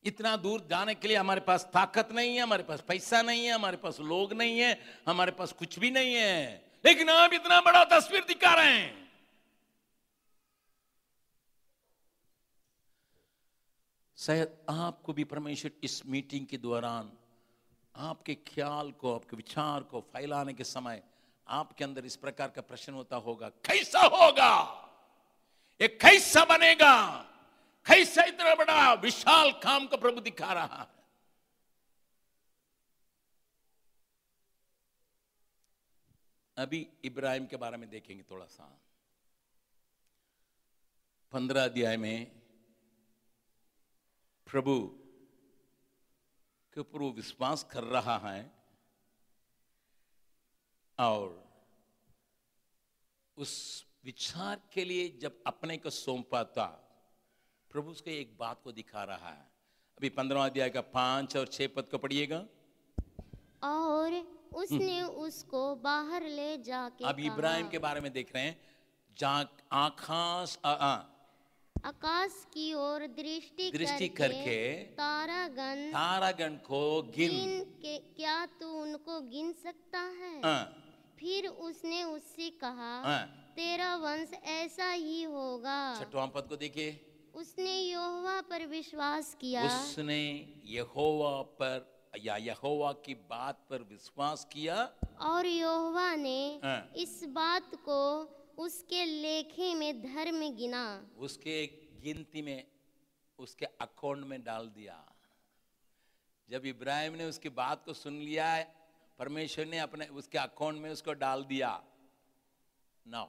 [0.03, 3.51] इतना दूर जाने के लिए हमारे पास ताकत नहीं है, हमारे पास पैसा नहीं है,
[3.51, 7.83] हमारे पास लोग नहीं है, हमारे पास कुछ भी नहीं है। लेकिन आप इतना बड़ा
[7.83, 9.11] तस्वीर दिखा रहे हैं।
[14.17, 17.11] शायद आपको भी परमेश्वर इस मीटिंग के दौरान,
[17.95, 21.03] आपके ख्याल को, आपके विचार को फैलाने के समय
[21.47, 24.61] आपके अंदर इस प्रकार का प्रश्न होता होगा, कैसा होगा?
[25.81, 27.27] ये कैसा बनेगा?
[27.85, 30.99] कैसा इतना बड़ा विशाल काम का प्रभु दिखा रहा है।
[36.57, 38.65] अभी इब्राहिम के बारे में देखेंगे थोड़ा सा।
[41.33, 42.25] पंद्रह अध्याय में
[44.47, 44.79] प्रभु
[46.73, 48.51] के ऊपर वो विश्वास कर रहा है
[50.99, 51.51] और
[53.37, 53.53] उस
[54.03, 56.90] विचार के लिए जब अपने को सौंपाता
[57.71, 59.45] प्रभु उसके एक बात को दिखा रहा है।
[59.97, 62.43] अभी पंद्रह अध्याय का पाँच और छह पद को पढ़िएगा।
[63.63, 64.15] और
[64.55, 68.59] उसने उसको बाहर ले जाके अब इब्राहिम के बारे में देख रहे हैं।
[69.17, 70.57] जहाँ आकाश
[71.85, 76.81] आकाश की ओर दृष्टि दृष्टि करके करके तारागण तारागण को
[77.15, 80.41] गिन। गिन के क्या तू उनको गिन सकता है?
[80.41, 80.63] आ,
[81.19, 83.17] फिर उसने उससे कहा आ,
[83.55, 86.91] तेरा वंश ऐसा ही होगा। छठवां पद को देखिए।
[87.35, 94.75] उसने यहोवा पर विश्वास किया। उसने यहोवा पर या यहोवा की बात पर विश्वास किया।
[95.21, 97.99] और यहोवा ने हाँ। इस बात को
[98.57, 101.65] उसके लेखे में धर्म गिना। उसके
[102.01, 102.67] गिनती में
[103.39, 105.05] उसके अकाउंट में डाल दिया।
[106.49, 108.75] जब इब्राहिम ने उसकी बात को सुन लिया है
[109.19, 111.83] परमेश्वर ने अपने उसके अकाउंट में उसको डाल दिया।
[113.07, 113.27] नाउ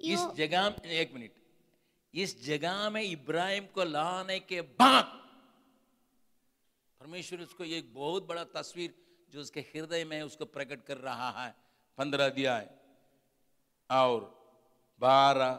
[0.00, 1.41] इस जगह एक मिनट।
[2.14, 5.04] इस जगह में इब्राहिम को लाने के बाद
[7.00, 8.94] परमेश्वर उसको एक बहुत बड़ा तस्वीर
[9.32, 11.54] जो उसके हृदय में है, उसको प्रकट कर रहा है।
[11.98, 12.68] पंद्रह अध्याय
[13.90, 14.20] और
[15.00, 15.52] बारह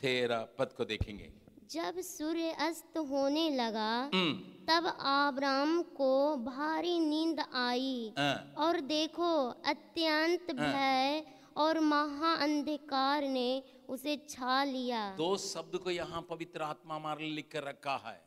[0.00, 1.32] तेरह पद को देखेंगे।
[1.70, 4.32] जब सूर्य अस्त होने लगा हम्म,
[4.68, 9.32] तब आब्राम को भारी नींद आई हाँ, और देखो
[9.66, 11.22] अत्यंत भय
[11.60, 17.48] और महा अंधकार ने उसे छा लिया। दो शब्द को यहाँ पवित्र आत्मा हमारे लिख
[17.52, 18.20] कर रखा है।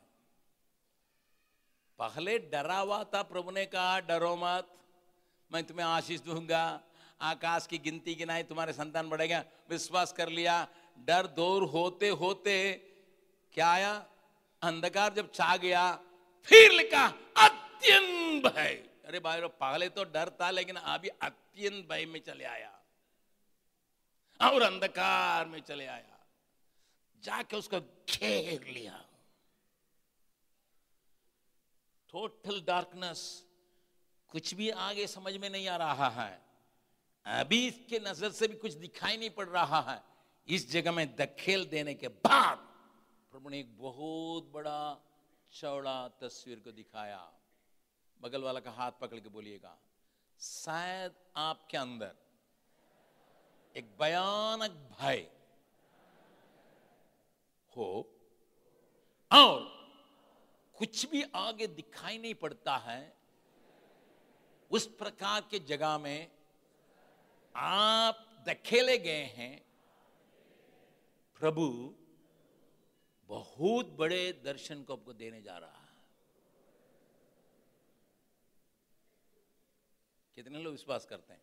[1.99, 4.67] पहले डरा हुआ था प्रभु ने कहा, डरो मत,
[5.51, 6.63] मैं तुम्हें आशीष दूँगा,
[7.21, 10.55] आकाश की गिनती गिनाई तुम्हारे संतान बढ़ेगा। विश्वास कर लिया,
[10.99, 12.55] डर दूर होते होते
[13.53, 13.93] क्या आया?
[14.61, 15.91] अंधकार जब छा गया,
[16.47, 17.05] फिर लिखा,
[17.37, 18.73] अत्यंत भय।
[19.05, 22.71] अरे भाई, पहले तो डर था, लेकिन अभी अत्यंत भय में चले आया।
[24.45, 26.19] और अंधकार में चले आया।
[27.23, 28.93] जाके उसको घेर लिया।
[32.13, 33.21] टोटल डार्कनेस
[34.29, 36.41] कुछ भी आगे समझ में नहीं आ रहा है।
[37.25, 40.01] अभी इसके नज़र से भी कुछ दिखाई नहीं पड़ रहा है।
[40.47, 42.57] इस जगह में दखेल देने के बाद
[43.33, 44.81] प्रभु ने एक बहुत बड़ा
[45.51, 47.21] चौड़ा तस्वीर को दिखाया।
[48.19, 49.77] बगल वाला का हाथ पकड़ के बोलिएगा,
[50.39, 52.15] शायद आपके अंदर
[53.75, 55.29] एक भयानक भय
[57.77, 57.87] हो
[59.31, 59.61] और
[60.75, 63.15] कुछ भी आगे दिखाई नहीं पड़ता है,
[64.71, 66.31] उस प्रकार के जगह में
[67.55, 69.65] आप धकेले गए हैं।
[71.39, 71.95] प्रभु
[73.29, 75.91] बहुत बड़े दर्शन को आपको देने जा रहा है।
[80.35, 81.41] कितने लोग विश्वास करते हैं?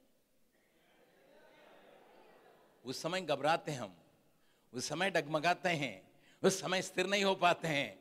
[2.84, 3.94] उस समय घबराते हम
[4.72, 5.94] उस समय डगमगाते हैं
[6.42, 7.98] उस समय स्थिर नहीं हो पाते हैं।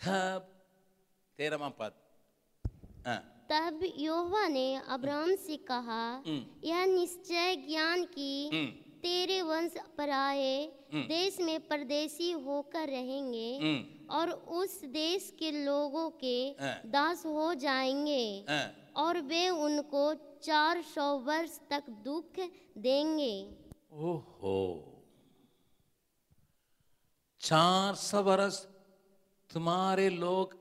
[0.00, 0.48] तब
[1.38, 1.92] तेरहवा पद।
[3.06, 3.18] हाँ,
[3.50, 8.66] तब यहोवा ने अब्राम से कहा हम्म, यह निश्चय ज्ञान की हम्म,
[9.02, 10.54] तेरे वंश पराए
[10.94, 17.52] देश में परदेशी होकर रहेंगे हम्म, और उस देश के लोगों के हाँ। दास हो
[17.54, 18.64] जाएँगे हाँ,
[18.96, 22.38] और वे उनको चार सौ वर्ष तक दुख
[22.78, 23.34] देंगे।
[23.92, 24.58] ओहो।
[27.40, 28.64] चार सौ वर्ष
[29.50, 30.56] तुम्हारे लोग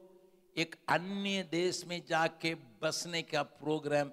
[0.56, 4.12] एक अन्य देश में जाके बसने का प्रोग्राम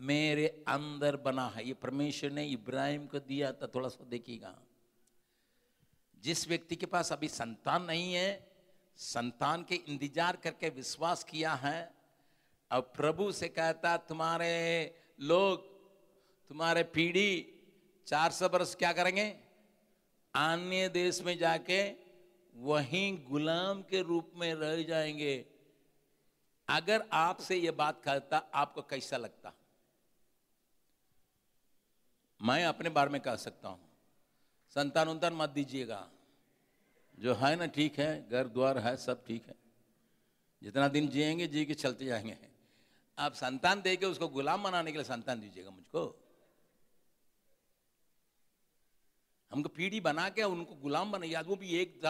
[0.00, 4.54] मेरे अंदर बना है। ये परमेश्वर ने इब्राहिम को दिया था, थोड़ा सा देखिएगा।
[6.22, 8.48] जिस व्यक्ति के पास अभी संतान नहीं है,
[8.98, 11.95] संतान के इंतज़ार करके विश्वास किया है
[12.72, 15.76] और प्रभु से कहता, तुम्हारे लोग,
[16.48, 17.52] तुम्हारे पीढ़ी
[18.06, 19.28] चार सौ बरस क्या करेंगे?
[20.34, 21.90] अन्य देश में जाके
[22.56, 25.46] वहीं गुलाम के रूप में रह जाएँगे।
[26.68, 29.52] अगर आपसे ये बात कहता, आपको कैसा लगता?
[32.42, 33.80] मैं अपने बारे में कह सकता हूँ।
[34.68, 36.10] संतान उन्तान मत दीजिएगा।
[37.18, 39.54] जो है ना ठीक है घर द्वार है, सब ठीक है।
[40.62, 42.55] जितना दिन जिएँगे, जी के चलते जाएँगे।
[43.18, 46.02] आप संतान दे के उसको गुलाम बनाने के लिए संतान दीजिएगा मुझको।
[49.52, 52.00] हमको पीढ़ी बना के उनको गुलाम बनाइए वो भी एक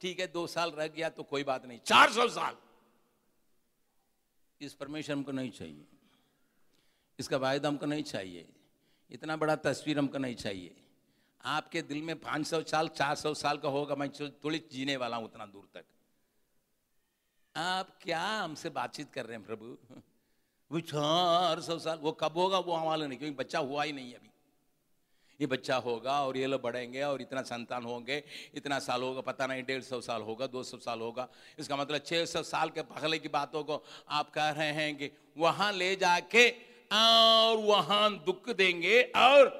[0.00, 2.56] ठीक है, दो साल रह गया तो कोई बात नहीं, चार सौ साल।
[4.60, 5.84] इस परमेश्वर हमको नहीं चाहिए।
[7.18, 8.48] इसका वायदा हमको नहीं चाहिए।
[9.10, 10.74] इतना बड़ा तस्वीर हमको नहीं चाहिए।
[11.44, 15.46] आपके दिल में 500 साल 400 साल का होगा, मैं थोड़ी जीने वाला हूँ उतना
[15.46, 15.84] दूर तक।
[17.54, 19.76] आप क्या हमसे बातचीत कर रहे हैं प्रभु?
[20.72, 24.12] वो चार सौ साल वो कब होगा वो हमारे नहीं क्योंकि बच्चा हुआ ही नहीं
[24.14, 24.30] अभी।
[25.40, 28.22] ये बच्चा होगा और ये लोग बढ़ेंगे और इतना संतान होंगे
[28.54, 32.00] इतना साल होगा पता नहीं डेढ़ सौ साल होगा दो सौ साल होगा। इसका मतलब
[32.06, 35.94] छह सौ साल के पहले की बातों को आप कह रहे हैं कि वहाँ ले
[35.96, 36.48] जाके
[36.92, 39.50] और वहाँ दुख देंगे और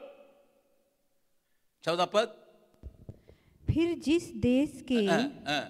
[1.84, 2.34] चौदह पद।
[3.64, 5.62] फिर जिस देश के हाँ, हाँ,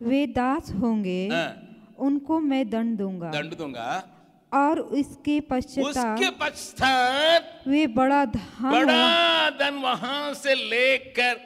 [0.00, 1.50] वे दास होंगे हाँ,
[1.98, 3.88] उनको मैं दंड दूँगा। दंड दूँगा।
[4.52, 11.40] और इसके पश्चाताप उसके पश्चात वे बड़ा धन बड़ा धन वहाँ से लेकर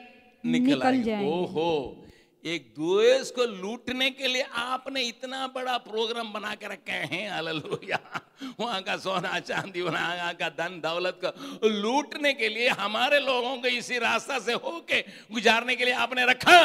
[0.45, 2.01] निकल निकल जाएँगे। ओहो
[2.43, 7.99] एक देश को लूटने के लिए आपने इतना बड़ा प्रोग्राम बना के रखे हैं हालेलुया।
[8.59, 13.67] वहाँ का सोना चांदी वहाँ का धन दौलत को लूटने के लिए हमारे लोगों को
[13.67, 15.01] इसी रास्ता से होके
[15.33, 16.59] गुजारने के लिए आपने रखा।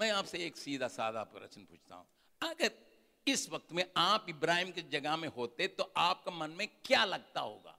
[0.00, 2.06] मैं आपसे एक सीधा साधा प्रश्न पूछता हूँ।
[2.42, 2.70] अगर
[3.26, 7.40] इस वक्त में आप इब्राहिम की जगह में होते तो आपका मन में क्या लगता
[7.40, 7.78] होगा?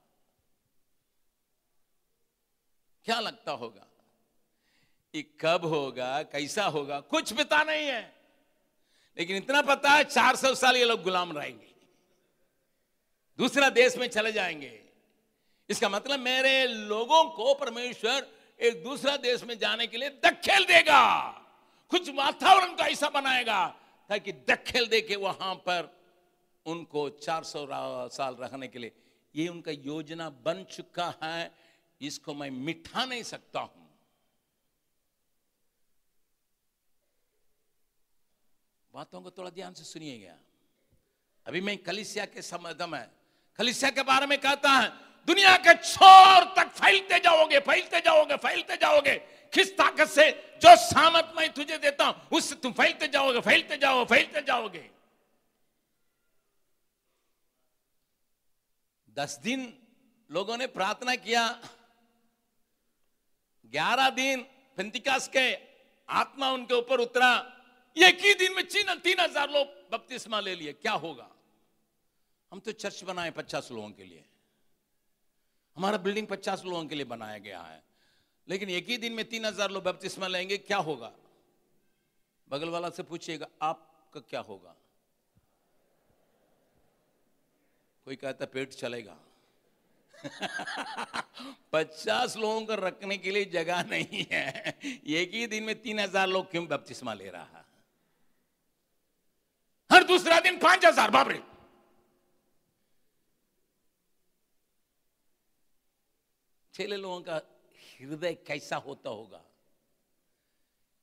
[3.05, 3.87] क्या लगता होगा?
[5.15, 6.99] ये कब होगा, कैसा होगा?
[6.99, 8.15] कुछ पता नहीं है।
[9.17, 11.75] लेकिन इतना पता है 400 साल ये लोग गुलाम रहेंगे।
[13.37, 14.85] दूसरा देश में चले जाएँगे।
[15.69, 21.41] इसका मतलब मेरे लोगों को परमेश्वर एक दूसरा देश में जाने के लिए दखेल देगा।
[21.89, 23.67] कुछ वातावरण का ऐसा बनाएगा,
[24.09, 26.01] ताकि दखेल दे के वहाँ पर
[26.65, 28.91] उनको 400 रा- साल रहने के लिए।
[29.35, 31.51] ये उनका योजना बन चुका है,
[32.01, 33.85] इसको मैं मिठा नहीं सकता हूँ।
[38.93, 40.35] बातों को थोड़ा ध्यान से सुनिएगा।
[41.45, 43.11] अभी मैं कलिसिया के समदम है
[43.55, 44.89] कलिसिया के बारे में कहता है,
[45.25, 50.31] दुनिया के छोर तक फैलते जाओगे फैलते जाओगे फैलते जाओगे। किस ताकत से?
[50.55, 54.89] जो सामत मैं तुझे देता हूँ उससे तुम फैलते जाओगे, फैलते जाओ फैलते जाओगे।
[59.17, 59.73] दस दिन
[60.29, 61.47] लोगों ने प्रार्थना किया।
[63.73, 64.41] ग्यारह दिन
[64.77, 65.53] पेंतिकास के
[66.09, 67.31] आत्मा उनके ऊपर उतरा।
[67.95, 71.29] एक ही दिन में तीन तीन हज़ार लोग बपतिस्मा ले लिए। क्या होगा?
[72.51, 74.23] हम तो चर्च बनाए पचास लोगों के लिए।
[75.77, 77.83] हमारा बिल्डिंग पचास लोगों के लिए बनाया गया है।
[78.47, 81.11] लेकिन एक ही दिन में तीन हज़ार लोग बपतिस्मा लेंगे, क्या होगा?
[82.49, 84.75] बगल वाला से पूछिएगा, आपका क्या होगा?
[88.05, 89.17] कोई कहता, पेट चलेगा।
[91.73, 96.27] पचास लोगों को रखने के लिए जगह नहीं है। एक ही दिन में तीन हज़ार
[96.27, 97.65] लोग क्यों बपतिस्मा ले रहा?
[99.91, 101.41] हर दूसरा दिन पाँच हज़ार बाबरे
[106.73, 107.39] चेले लोगों का
[108.01, 109.41] हृदय कैसा होता होगा?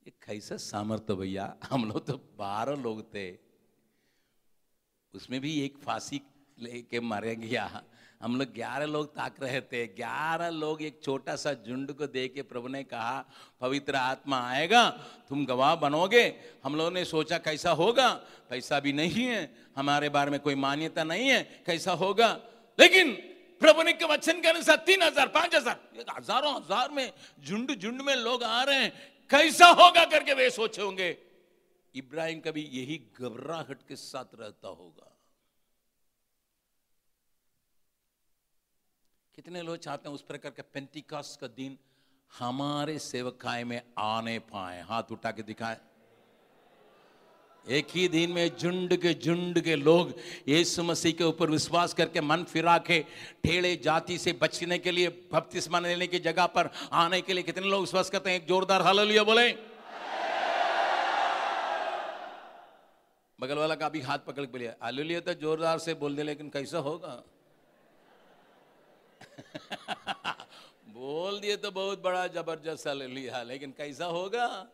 [0.07, 1.57] ये कैसा सामर्थ्य भैया?
[1.63, 3.37] हम लोग तो बारह लोग थे।
[5.13, 6.21] उसमें भी एक फांसी
[6.59, 7.83] लेके मारा गया।
[8.21, 12.27] हम लोग ग्यारह लोग ताक रहे थे। ग्यारह लोग एक छोटा सा झुंड को दे
[12.27, 13.25] के प्रभु ने कहा,
[13.61, 14.89] पवित्र आत्मा आएगा,
[15.29, 18.13] तुम गवाह बनोगे। हम लोगों ने सोचा, कैसा होगा?
[18.49, 22.41] पैसा भी नहीं है। हमारे बारे में कोई मान्यता नहीं है। कैसा होगा?
[22.79, 23.32] लेकिन
[23.63, 25.79] प्रभु ने के वचन के अनुसार तीन हज़ार, पाँच हज़ार।
[26.11, 28.91] हज़ारों, हज़ार में झुंड झुंड में लोग आ रहे हैं।
[29.31, 31.17] कैसा होगा करके वे सोचे होंगे?
[31.95, 35.09] इब्राहिम कभी यही घबराहट के साथ रहता होगा।
[39.35, 41.77] कितने लोग चाहते हैं उस प्रकार का पेंतिकास का दिन
[42.31, 45.79] हमारे सेवकाय में आने पाए, हाथ उठा के दिखाए।
[47.69, 50.13] एक ही दिन में झुंड के झुंड के लोग
[50.47, 52.99] यीशु मसीह के ऊपर विश्वास करके मन फिरा के
[53.43, 57.67] ठेड़े जाति से बचने के लिए बपतिस्मा लेने की जगह पर आने के लिए कितने
[57.67, 58.37] लोग विश्वास करते हैं?
[58.37, 59.51] एक जोरदार हालेलुया बोले।
[63.39, 66.77] बगल वाला का भी हाथ पकड़ के हालेलुया तो जोरदार से बोल दे, लेकिन कैसा
[66.77, 67.23] होगा?
[70.89, 74.67] बोल दिए तो बहुत बड़ा ज़बरदस्त हालेलुया, लेकिन कैसा होगा?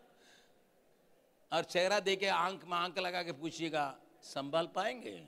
[1.52, 5.28] और चेहरा देके आँख में आँख लगा के पूछिएगा, संभाल पाएँगे?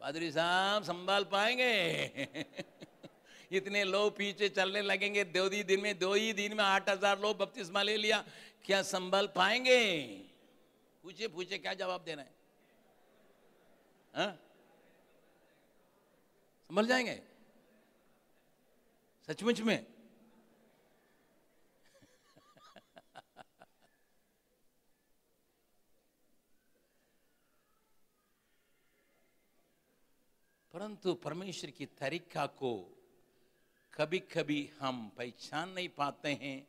[0.00, 2.28] पादरी साहब, संभाल पाएँगे?
[3.52, 7.18] इतने लोग पीछे चलने लगेंगे, दो ही दिन में, दो ही दिन में आठ हज़ार
[7.18, 8.24] लोग बपतिस्मा ले लिया,
[8.64, 10.06] क्या संभाल पाएँगे?
[11.02, 12.34] पूछे पूछे क्या जवाब देना है?
[14.14, 14.38] हाँ?
[16.70, 17.22] संभल जाएँगे?
[19.28, 19.95] सचमुच में?
[30.76, 32.98] परंतु परमेश्वर की तरीका को
[33.94, 36.68] कभी कभी हम पहचान नहीं पाते हैं।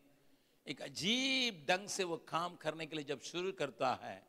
[0.68, 4.28] एक अजीब ढंग से वो काम करने के लिए जब शुरू करता है,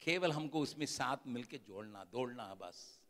[0.00, 3.00] केवल हमको उसमें साथ मिलके जोड़ना, दौड़ना है बस।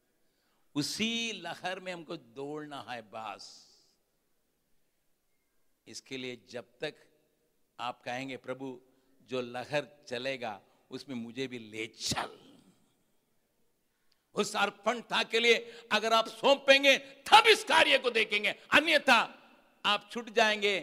[0.74, 3.66] उसी लहर में हमको दौड़ना है बस।
[5.86, 6.94] इसके लिए जब तक
[7.80, 8.80] आप कहेंगे, प्रभु,
[9.28, 12.49] जो लहर चलेगा, उसमें मुझे भी ले चल।
[14.34, 15.56] उस अर्पणता के लिए
[15.92, 19.18] अगर आप सौंपेंगे, तब इस कार्य को देखेंगे। अन्यथा
[19.84, 20.78] आप छूट जाएँगे।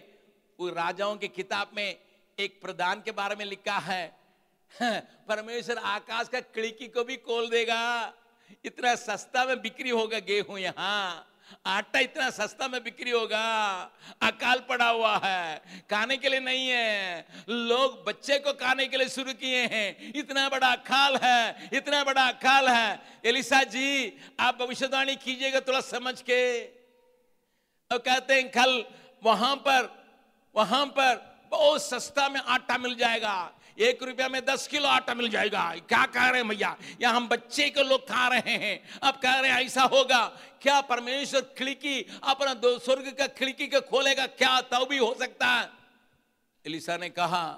[0.60, 1.98] वो राजाओं की किताब में
[2.38, 4.08] एक प्रधान के बारे में लिखा है,
[5.28, 8.14] परमेश्वर आकाश का खिड़की को भी खोल देगा।
[8.66, 11.26] इतना सस्ता में बिक्री होगा गेहूँ यहाँ।
[11.66, 13.42] आटा इतना सस्ता में बिक्री होगा,
[14.22, 15.58] अकाल पड़ा हुआ है,
[15.90, 20.48] खाने के लिए नहीं है। लोग बच्चे को खाने के लिए शुरू किए हैं, इतना
[20.50, 26.42] बड़ा अकाल है, इतना बड़ा अकाल है। एलिसा जी, आप भविष्यवाणी कीजिएगा थोड़ा समझ के।
[27.92, 28.84] और कहते हैं, कल
[29.24, 29.96] वहाँ पर
[30.56, 31.16] वहाँ पर
[31.52, 36.06] बहुत सस्ता में आटा मिल जाएगा। एक रुपया में दस किलो आटा मिल जाएगा। क्या
[36.06, 36.78] कह रहे हैं भैया?
[37.02, 40.28] या हम बच्चे के लोग खा रहे हैं। अब कह रहे हैं, ऐसा होगा।
[40.62, 44.28] क्या परमेश्वर खिड़की, अपना दो स्वर्ग का खिड़की के खोलेगा?
[44.28, 45.70] क्या तब भी हो सकता है?
[46.66, 47.54] एलिसा ने कहा,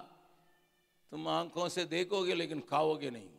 [1.11, 3.29] तुम आँखों से देखोगे, लेकिन खाओगे नहीं।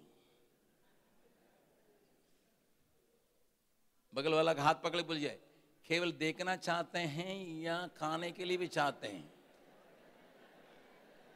[4.15, 5.39] बगल वाला का हाथ पकड़े, बोल जाए,
[5.89, 9.40] केवल देखना चाहते हैं या खाने के लिए भी चाहते हैं?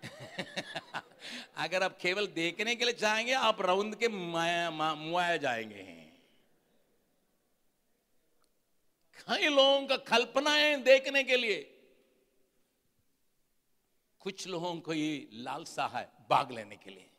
[1.56, 5.82] अगर आप केवल देखने के लिए चाहेंगे आप राउंड के मुआया जाएँगे।
[9.28, 11.70] कई लोगों का कल्पनाएँ देखने के लिए।
[14.20, 17.10] कुछ लोगों को ये लालसा है भाग लेने के लिए।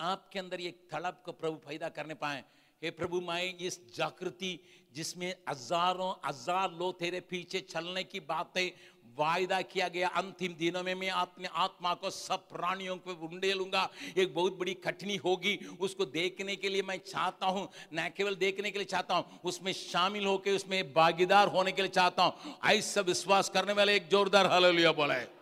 [0.00, 2.44] आपके अंदर ये तड़प को प्रभु पैदा करने पाए।
[2.82, 4.58] हे प्रभु माए इस जागृति
[4.94, 8.70] जिसमें हज़ारों, हज़ार लोग तेरे पीछे चलने की बातें
[9.18, 13.88] वायदा किया गया, अंतिम दिनों में मैं अपने आत्मा को सब प्राणियों को उंडे लूँगा।
[14.16, 18.70] एक बहुत बड़ी कठिनी होगी, उसको देखने के लिए मैं चाहता हूँ, न केवल देखने
[18.70, 23.00] के लिए चाहता हूँ, उसमें शामिल होकर उसमें भागीदार होने के लिए चाहता हूँ। ऐसा
[23.02, 25.39] विश्वास करने वाले एक जोरदार हलोलिया बोला बोले।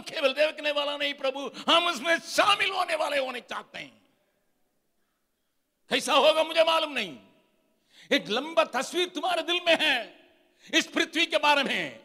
[0.00, 4.00] केवल देखने वाला नहीं प्रभु, हम उसमें शामिल होने वाले होने चाहते हैं।
[5.90, 7.16] कैसा होगा मुझे मालूम नहीं।
[8.12, 10.20] एक लंबा तस्वीर तुम्हारे दिल में है,
[10.74, 12.00] इस पृथ्वी के बारे में,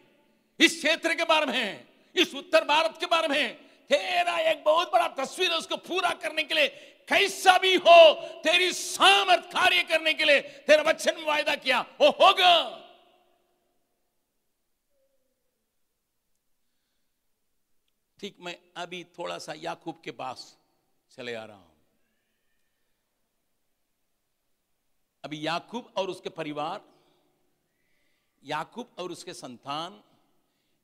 [0.60, 1.86] इस क्षेत्र के बारे में,
[2.16, 3.56] इस उत्तर भारत के बारे में।
[3.90, 6.68] तेरा एक बहुत बड़ा तस्वीर है उसको पूरा करने के लिए,
[7.08, 12.10] कैसा भी हो, तेरी सामर्थ कार्य करने के लिए तेरा वचन में वायदा किया, वो
[12.10, 12.82] होगा।
[18.20, 20.58] ठीक, मैं अभी थोड़ा सा याकूब के पास
[21.12, 21.74] चले आ रहा हूँ।
[25.24, 26.82] अभी याकूब और उसके परिवार,
[28.44, 30.02] याकूब और उसके संतान,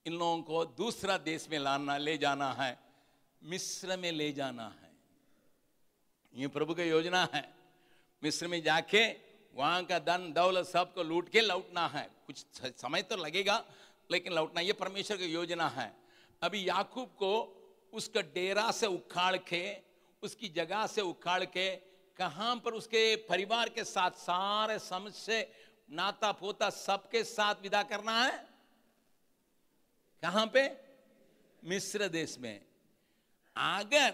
[0.05, 2.77] इन लोगों को दूसरा देश में लाना, ले जाना है,
[3.41, 4.91] मिस्र में ले जाना है।
[6.33, 7.53] ये प्रभु की योजना है,
[8.23, 9.07] मिस्र में जाके
[9.53, 12.45] वहाँ का धन, दौलत सबको लूट के लौटना है। कुछ
[12.77, 13.63] समय तो लगेगा,
[14.11, 16.00] लेकिन लौटना, ये परमेश्वर की योजना है।
[16.41, 17.57] अभी याकूब को
[17.93, 19.77] उसका डेरा से उखाड़ के,
[20.23, 21.75] उसकी जगह से उखाड़ के,
[22.17, 25.53] कहाँ पर उसके परिवार के साथ सारे समझ से
[25.91, 28.47] नाता पोता सबके साथ विदा करना है?
[30.21, 30.77] कहाँ पे?
[31.63, 32.65] मिस्र देश में।
[33.55, 34.11] अगर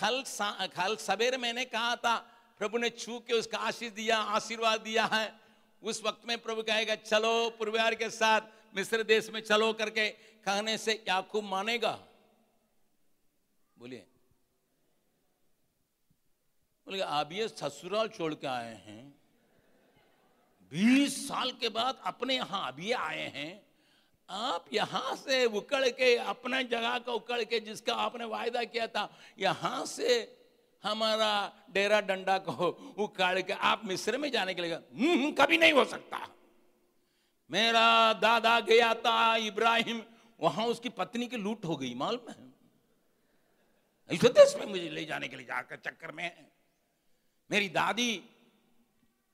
[0.00, 0.24] कल
[0.66, 2.16] कल सवेरे मैंने कहा था,
[2.58, 5.40] प्रभु ने छू के उसका आशीष दिया, आशीर्वाद दिया है,
[5.82, 8.40] उस वक्त में प्रभु कहेगा, चलो, परिवार के साथ
[8.74, 10.08] मिस्र देश में चलो करके
[10.46, 11.92] कहने से याकूब मानेगा?
[13.76, 14.04] बोलिए।
[16.86, 19.02] बोले आप ये ससुराल छोड़ के आए हैं।
[20.72, 23.62] बीस साल के बाद अपने यहाँ अभी आए हैं।
[24.28, 29.08] आप यहाँ से उकड़ के, अपने जगह का उकड़ के जिसका आपने वायदा किया था,
[29.38, 30.36] यहाँ से
[30.84, 31.32] हमारा
[31.70, 32.68] डेरा डंडा को
[32.98, 36.28] उखाड़ के आप मिस्र में जाने के लिए कभी नहीं हो सकता।
[37.50, 40.02] मेरा दादा गया था इब्राहिम,
[40.40, 42.52] वहाँ उसकी पत्नी की लूट हो गई, मालूम है?
[44.10, 46.46] ऐसे देश में मुझे ले जाने के लिए जाकर चक्कर में
[47.50, 48.22] मेरी दादी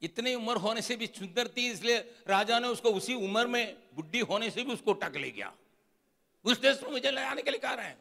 [0.02, 1.98] इतनी उम्र होने से भी सुंदर थी, इसलिए
[2.28, 5.52] राजा ने उसको उसी उम्र में बुढ़ी होने से भी उसको टक ले गया।
[6.44, 7.98] उस देश में मुझे ले जाने के लिए कह रहे हैं।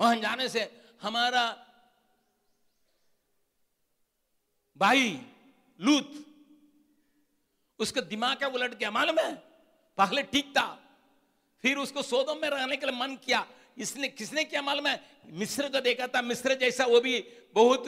[0.00, 0.70] वहाँ जाने से
[1.02, 1.44] हमारा
[4.76, 5.20] भाई
[5.80, 6.12] लूत
[7.84, 9.34] उसका दिमाग क्या उलट गया, मालूम है?
[9.98, 10.66] पहले ठीक था,
[11.62, 13.46] फिर उसको सोदम में रहने के लिए मन किया।
[13.78, 15.00] इसने, किसने क्या मालूम है?
[15.32, 17.20] मिस्र को देखा था, मिस्र जैसा वो भी
[17.54, 17.86] बहुत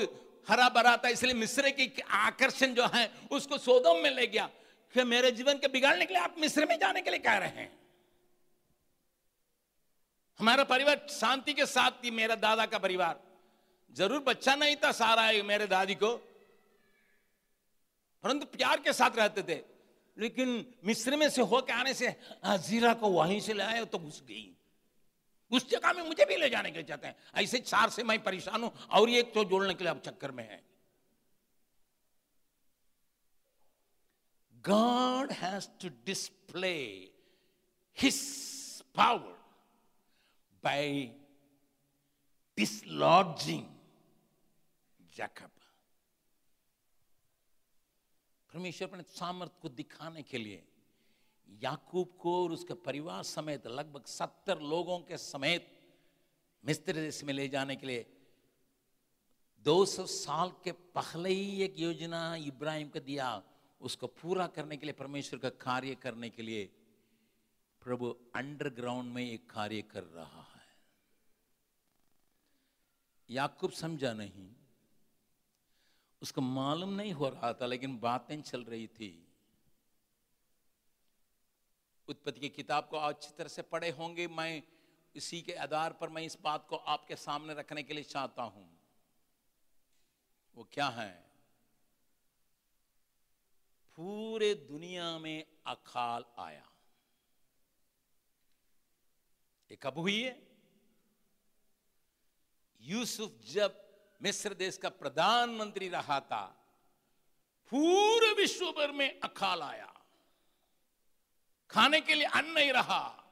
[0.49, 4.49] हरा भरा था, इसलिए मिस्र की आकर्षण जो है, उसको सोदोम में ले गया।
[4.95, 7.49] कि मेरे जीवन के बिगाड़ने के लिए आप मिस्र में जाने के लिए कह रहे
[7.49, 7.71] हैं?
[10.39, 13.21] हमारा परिवार शांति के साथ थी, मेरा दादा का परिवार।
[13.93, 16.17] ज़रूर बच्चा नहीं था सारा, मेरे दादी को।
[18.25, 19.76] परंतु प्यार के साथ रहते थे।
[20.17, 22.15] लेकिन मिस्र में से होके आने से
[22.45, 24.53] जीरा को वहीं से लाए तो घुस गई।
[25.51, 28.23] उस जगह में मुझे भी ले जाने के लिए चाहते हैं। ऐसे चार से मैं
[28.23, 30.63] परेशान हूँ, और एक तो जोड़ने के लिए अब चक्कर में है।
[34.65, 37.11] God has to display
[37.97, 38.17] His
[38.93, 39.37] power
[40.65, 41.11] by
[42.59, 43.67] dislodging
[45.15, 45.56] Jacob.
[48.57, 50.63] परमेश्वर अपने सामर्थ्य को दिखाने के लिए
[51.63, 55.67] याकूब को और उसके परिवार समेत लगभग सत्तर लोगों के समेत
[56.65, 58.07] मिस्र देश में ले जाने के लिए
[59.65, 63.43] 200 साल के पहले ही एक योजना इब्राहिम को दिया।
[63.81, 66.65] उसको पूरा करने के लिए, परमेश्वर का कार्य करने के लिए
[67.83, 70.65] प्रभु अंडरग्राउंड में एक कार्य कर रहा है।
[73.31, 74.51] याकूब समझा नहीं
[76.23, 79.29] उसको मालूम नहीं हो रहा था, लेकिन बातें चल रही थी।
[82.09, 84.63] उत्पत्ति की किताब को अच्छी तरह से पढ़े होंगे। मैं
[85.17, 88.79] इसी के आधार पर मैं इस बात को आपके सामने रखने के लिए चाहता हूँ।
[90.55, 91.27] वो क्या है?
[93.97, 96.73] पूरे दुनिया में अकाल आया।
[99.71, 100.47] ये कब हुई है?
[102.81, 103.86] यूसुफ जब
[104.21, 106.45] मिस्र देश का प्रधानमंत्री रहा था,
[107.73, 109.93] पूरे विश्व भर में अकाल आया।
[111.71, 113.23] खाने के लिए अन्न नहीं रहा।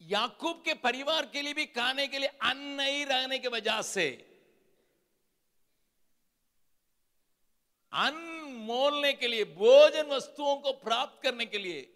[0.00, 4.08] याकूब के परिवार के लिए भी खाने के लिए अन्न नहीं रहने की वजह से
[7.92, 11.88] अन्न मोलने के लिए, भोजन वस्तुओं को प्राप्त करने के लिए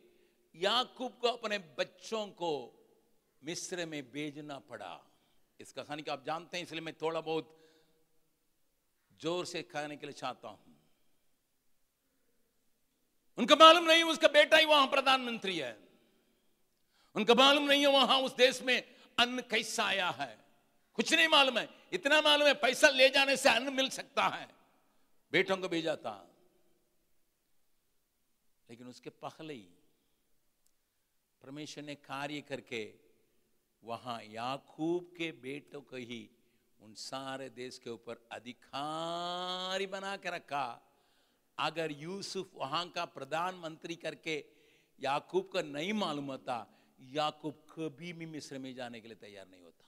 [0.54, 2.52] याकूब को अपने बच्चों को
[3.42, 5.00] मिस्र में भेजना पड़ा।
[5.60, 7.52] इस कहानी को आप जानते हैं, इसलिए मैं थोड़ा बहुत
[9.22, 10.58] ज़ोर से खाने के लिए चाहता हूँ।
[13.38, 15.76] उनका मालूम नहीं उसका बेटा ही वहाँ प्रधानमंत्री है।
[17.16, 18.76] उनका मालूम नहीं है वहाँ उस देश में
[19.18, 20.38] अन्न कैसा आया है।
[20.94, 24.48] कुछ नहीं मालूम है। इतना मालूम है पैसा ले जाने से अन्न मिल सकता है।
[25.32, 26.16] बेटों को भेजा था।
[28.70, 29.68] लेकिन उसके पहले ही
[31.42, 32.94] परमेश्वर ने कार्य करके
[33.82, 36.28] वहाँ याकूब के बेटों को ही
[36.80, 40.82] उन सारे देश के ऊपर अधिकारी बना के रखा।
[41.58, 44.44] अगर यूसुफ वहाँ का प्रधानमंत्री करके
[45.00, 46.66] याकूब का नहीं मालूम होता,
[47.00, 49.84] याकूब कभी भी मिस्र में जाने के लिए तैयार नहीं होता।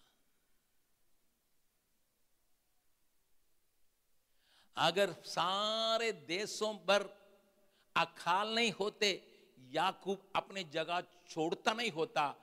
[4.77, 7.03] अगर सारे देशों पर
[7.97, 9.11] अखाल नहीं होते,
[9.71, 12.35] याकूब अपने जगह छोड़ता नहीं होता,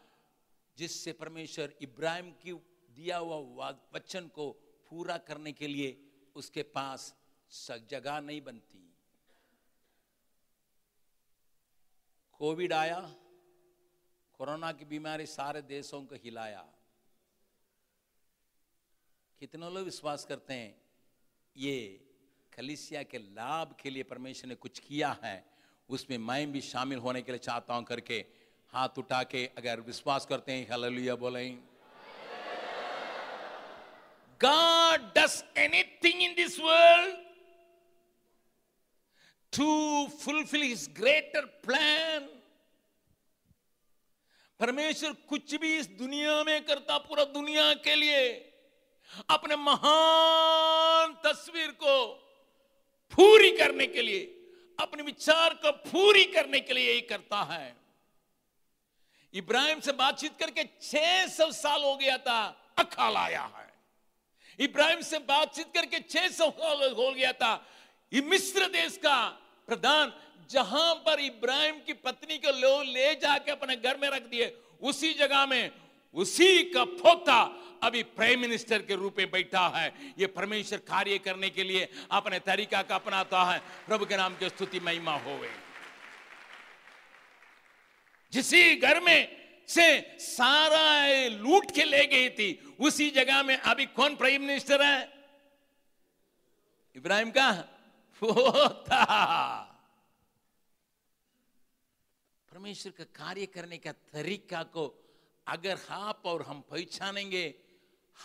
[0.78, 2.52] जिससे परमेश्वर इब्राहिम की
[2.98, 4.50] दिया हुआ वचन को
[4.90, 5.98] पूरा करने के लिए
[6.36, 7.14] उसके पास
[7.90, 8.82] जगह नहीं बनती।
[12.40, 13.00] कोविड आया,
[14.40, 16.66] कोरोना की बीमारी सारे देशों को हिलाया।
[19.42, 20.76] कितने लोग विश्वास करते हैं,
[21.56, 21.78] ये
[22.54, 25.44] कलिसिया के लाभ के लिए परमेश्वर ने कुछ किया है,
[25.90, 28.26] उसमें मैं भी शामिल होने के लिए चाहता हूँ करके
[28.74, 31.50] हाथ उठा के अगर विश्वास करते हैं, हालेलुया बोले।
[34.40, 37.16] God does anything in this world
[39.52, 42.24] to fulfill his greater plan.
[44.60, 48.22] परमेश्वर कुछ भी इस दुनिया में करता, पूरा दुनिया के लिए
[49.30, 51.96] अपने महान तस्वीर को
[53.14, 54.24] पूरी करने के लिए,
[54.80, 57.76] अपने विचार को पूरी करने के लिए यही करता है
[59.34, 62.40] इब्राहिम से बातचीत करके 600 साल हो गया था,
[62.80, 63.65] अकाल आया है
[64.60, 67.68] इब्राहिम से बातचीत करके 600 साल हो गया था।
[68.14, 69.26] ये मिस्र देश का
[69.68, 70.14] प्रधान,
[70.50, 75.14] जहाँ पर इब्राहिम की पत्नी को लो ले जाके अपने घर में रख दिए, उसी
[75.14, 75.72] जगह में,
[76.14, 81.50] उसी का पोता अभी प्राइम मिनिस्टर के रूप में बैठा है। ये परमेश्वर कार्य करने
[81.50, 85.50] के लिए अपने तरीका का अपनाता है। प्रभु के नाम की स्तुति महिमा होवे।
[88.32, 94.16] जिसी घर में से सारा लूट के ले गई थी। उसी जगह में अभी कौन
[94.16, 95.14] प्राइम मिनिस्टर है?
[96.96, 97.52] इब्राहिम का?
[98.24, 99.62] वो था।
[102.52, 105.06] परमेश्वर का कार्य करने का तरीका को
[105.48, 107.56] अगर आप और हम पहचानेंगे,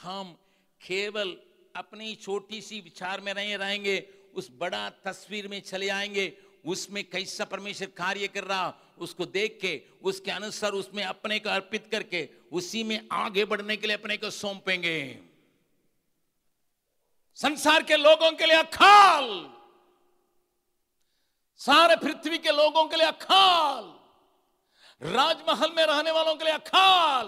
[0.02, 0.38] हम
[0.86, 1.36] केवल
[1.76, 7.44] अपनी छोटी सी विचार में नहीं रहेंगे, उस बड़ा तस्वीर में चले आएँगे उसमें कैसा
[7.44, 12.84] परमेश्वर कार्य कर रहा, उसको देख के, उसके अनुसार उसमें अपने को अर्पित करके, उसी
[12.84, 15.18] में आगे बढ़ने के लिए अपने को सौंपेंगे।
[17.36, 19.56] संसार के लोगों के लिए अखाल
[21.60, 23.84] सारे पृथ्वी के लोगों के लिए अखाल
[25.02, 27.26] राजमहल में रहने वालों के लिए अखाल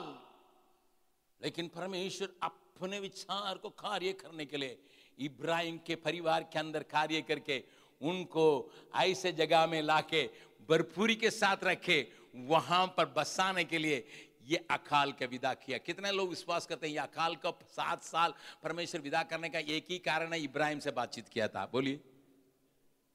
[1.41, 4.78] लेकिन परमेश्वर अपने विचार को कार्य करने के लिए
[5.18, 7.62] इब्राहिम के परिवार के अंदर कार्य करके
[8.03, 10.30] उनको ऐसे जगह में लाके
[10.70, 14.07] भरपूरी के साथ रखे, वहाँ पर बसाने के लिए
[14.42, 18.34] ये अकाल का विदा किया। कितने लोग विश्वास करते हैं, ये अकाल का सात साल
[18.62, 21.96] परमेश्वर विदा करने का एक ही कारण है, इब्राहिम से बातचीत किया था। बोलिए,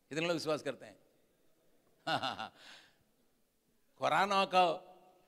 [0.10, 0.96] कितने लोग विश्वास करते हैं?
[4.00, 4.84] कुराना कोरोना का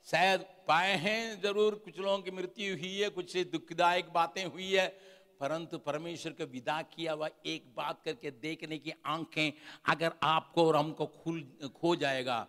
[0.05, 5.18] शायद पाए हैं ज़रूर, कुछ लोगों की मृत्यु हुई है, कुछ दुखदायक बातें हुई है
[5.39, 9.51] परंतु परमेश्वर को विदा किया हुआ एक बात करके देखने की आँखें
[9.85, 11.41] अगर आपको और हमको खुल,
[11.75, 12.47] खो जाएगा,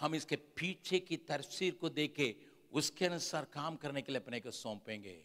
[0.00, 2.36] हम इसके पीछे की तस्वीर को देखे,
[2.72, 5.24] उसके अनुसार काम करने के लिए अपने को सौंपेंगे।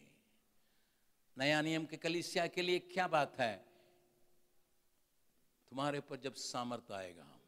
[1.38, 3.56] नया नियम के कलिसिया के लिए क्या बात है?
[5.70, 7.40] तुम्हारे ऊपर जब सामर्थ आएगा,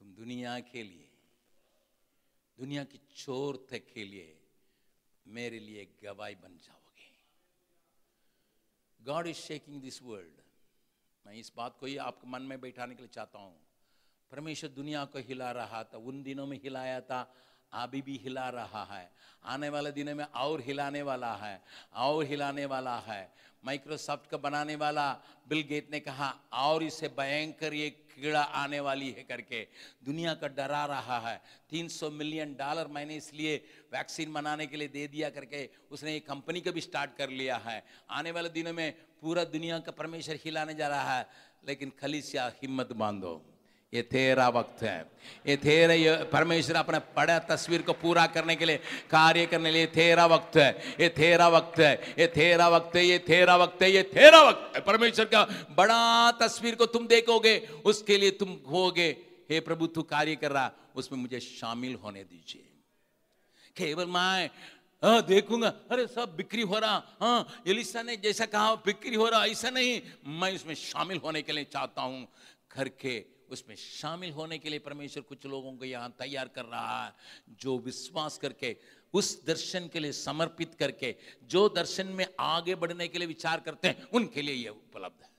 [0.00, 1.10] तुम दुनिया के लिए,
[2.58, 4.40] दुनिया की चोर थे के लिए
[5.26, 6.83] मेरे लिए गवाही बन जाओ।
[9.06, 10.40] God is shaking this world
[11.26, 13.56] मैं इस बात को ही आपके मन में बैठाने के लिए चाहता हूँ।
[14.30, 17.34] परमेश्वर दुनिया को हिला रहा था, उन दिनों में हिलाया था,
[17.72, 19.12] अभी भी हिला रहा है।
[19.44, 23.34] आने वाले दिनों में और हिलाने वाला है, और हिलाने वाला है।
[23.64, 25.12] माइक्रोसॉफ्ट का बनाने वाला,
[25.48, 29.62] बिल गेट ने कहा, और इसे भयंकर एक कीड़ा आने वाली है करके।
[30.04, 31.40] दुनिया का डरा रहा है।
[31.70, 33.56] 300 मिलियन डॉलर मैंने इसलिए
[33.92, 37.56] वैक्सीन बनाने के लिए दे दिया करके उसने एक कंपनी को भी स्टार्ट कर लिया
[37.56, 41.26] है। आने वाले दिनों में पूरा दुनिया का परमेश्वर हिलाने जा रहा है,
[41.68, 43.53] लेकिन खलीसिया हिम्मत बांधो।
[43.94, 45.10] ये तेरा वक्त है।
[45.46, 48.76] ये तेरा, ये परमेश्वर अपने बड़ा तस्वीर को पूरा करने के लिए
[49.10, 53.06] कार्य करने के लिए तेरा वक्त है। ये तेरा वक्त है। ये तेरा वक्त है।
[53.06, 57.58] ये तेरा वक्त है। ये तेरा वक्त है। परमेश्वर का बड़ा तस्वीर को तुम देखोगे,
[57.84, 59.16] उसके लिए तुम होगे
[59.50, 62.64] हे प्रभु, तू कार्य कर रहा, उसमें मुझे शामिल होने दीजिए।
[63.76, 64.50] केवल माए
[65.04, 69.46] हाँ देखूँगा। अरे, सब बिक्री हो रहा हाँ एलिसा ने जैसा कहा, बिक्री हो रहा,
[69.46, 72.28] ऐसा नहीं। मैं इसमें शामिल होने के लिए चाहता हूँ।
[72.76, 77.04] घर के उसमें शामिल होने के लिए परमेश्वर कुछ लोगों को यहाँ तैयार कर रहा
[77.04, 77.12] है,
[77.50, 78.76] जो विश्वास करके,
[79.14, 83.88] उस दर्शन के लिए समर्पित करके, जो दर्शन में आगे बढ़ने के लिए विचार करते
[83.88, 85.30] हैं, उनके लिए यह उपलब्ध है।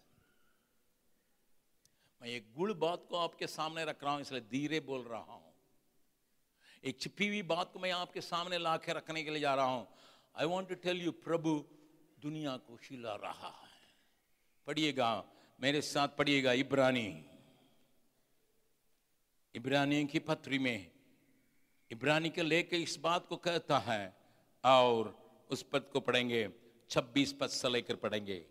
[2.22, 5.44] मैं एक गुड़ बात को आपके सामने रख रहा हूँ, इसलिए धीरे बोल रहा हूँ।
[6.84, 9.66] एक छिपी हुई बात को मैं आपके सामने ला के रखने के लिए जा रहा
[9.66, 9.88] हूँ।
[10.36, 11.54] I want to tell you प्रभु
[12.22, 13.74] दुनिया को शिला रहा है।
[14.68, 15.24] पढ़िएगा,
[15.60, 17.08] मेरे साथ पढ़िएगा, इब्रानी।
[19.56, 20.92] इब्रानियों की पत्री में।
[21.92, 24.16] इब्रानी के लेके इस बात को कहता है
[24.64, 25.16] और
[25.52, 26.50] उस पद को पढ़ेंगे
[26.90, 28.46] 26 पद से लेकर पढ़ेंगे।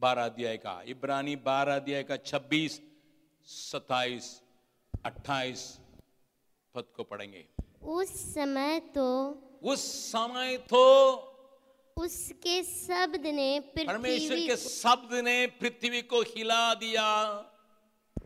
[0.00, 2.80] 12 अध्याय का। इब्रानी 12 अध्याय का 26
[3.46, 4.42] 27
[5.04, 5.62] 28
[6.74, 7.46] पद को पढ़ेंगे।
[7.82, 9.06] उस समय तो
[9.62, 9.80] उस
[10.12, 10.84] समय तो
[11.96, 17.10] उसके शब्द ने परमेश्वर के शब्द ने पृथ्वी को हिला दिया।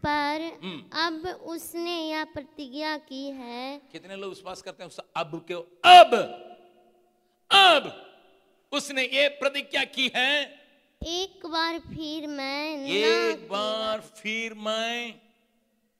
[0.04, 5.44] पर हम्म। अब उसने यह प्रतिज्ञा की है। कितने लोग विश्वास करते हैं उस अब
[5.50, 5.54] के
[5.88, 6.14] अब
[7.50, 7.92] अब
[8.72, 10.32] उसने ये प्रतिज्ञा की है।
[11.02, 15.14] एक बार फिर मैं एक बार फिर मैं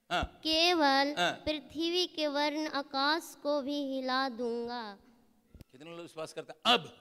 [0.09, 4.81] हाँ। केवल हाँ। पृथ्वी के वर्ण आकाश को भी हिला दूँगा।
[5.71, 6.73] कितने लोग विश्वास करते हैं?
[6.73, 6.91] अब।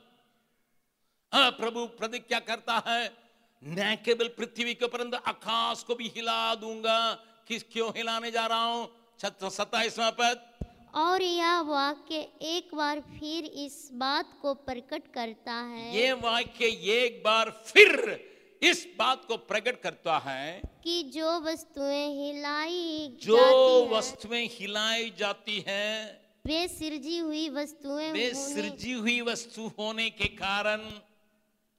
[1.32, 3.27] हाँ प्रभु प्रतिज्ञा करता है।
[3.62, 6.98] न केवल पृथ्वी के ऊपर आकाश को भी हिला दूँगा
[7.48, 8.88] किस क्यों हिलाने जा रहा हूँ
[9.24, 10.44] सत्ताईसवा पद
[10.94, 17.22] और यह वाक्य एक बार फिर इस बात को प्रकट करता है। ये वाक्य एक
[17.24, 17.90] बार फिर
[18.62, 23.42] इस बात को प्रकट करता है कि जो वस्तुएँ हिलाई जो
[23.90, 30.80] वस्तुएँ हिलाई जाती हैं वे सृजी हुई वस्तुएँ वे सृजी हुई वस्तु होने के कारण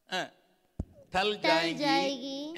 [0.09, 0.25] हाँ,
[1.13, 2.53] थल जाएगी,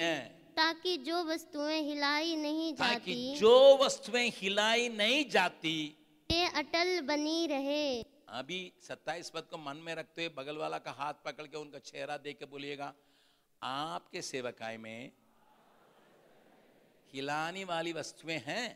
[0.56, 5.74] ताकि जो वस्तुएँ हिलाई नहीं जाती ताकि जो वस्तुएँ हिलाई नहीं जाती।
[6.30, 10.90] ये अटल बनी रहे। अभी सत्ताईस पद को मन में रखते हुए बगल वाला का
[10.98, 12.92] हाथ पकड़ के उनका चेहरा देख के बोलिएगा
[13.62, 15.10] आपके सेवकाय में
[17.12, 18.66] हिलाने वाली वस्तुएँ हैं।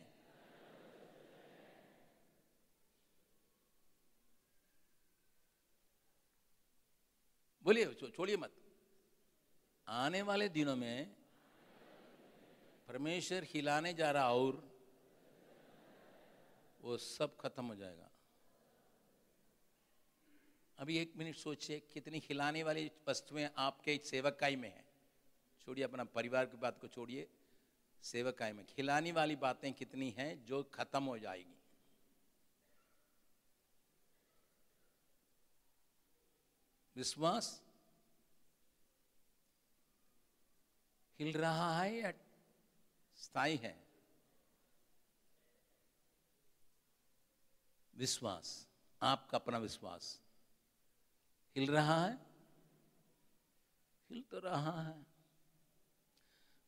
[7.62, 7.84] बोलिए
[8.16, 8.55] छोड़िए मत।
[9.88, 11.14] आने वाले दिनों में
[12.88, 14.76] परमेश्वर हिलाने जा रहा और
[16.80, 18.10] वो सब खत्म हो जाएगा।
[20.78, 24.84] अभी एक मिनट सोचिए, कितनी हिलाने वाली वस्तुएँ आपके सेवकाई में है।
[25.60, 27.28] छोड़िए अपना परिवार की बात को छोड़िए,
[28.02, 31.56] सेवकाई में। खिलाने वाली बातें कितनी हैं जो खत्म हो जाएगी।
[36.96, 37.65] विश्वास
[41.18, 42.12] हिल रहा है या
[43.16, 43.86] स्थायी है?
[47.94, 48.68] विश्वास,
[49.02, 50.20] आपका अपना विश्वास।
[51.56, 52.26] हिल रहा है?
[54.10, 55.06] हिल तो रहा है।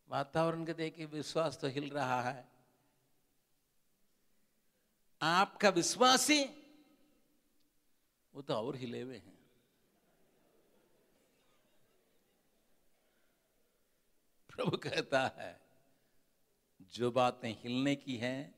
[0.09, 2.49] वातावरण के देख के विश्वास तो हिल रहा है।
[5.23, 6.45] आपका विश्वास ही
[8.35, 9.38] वो तो और हिले हुए हैं।
[14.59, 15.51] प्रभु कहता है
[16.95, 18.55] जो बातें हिलने की हैं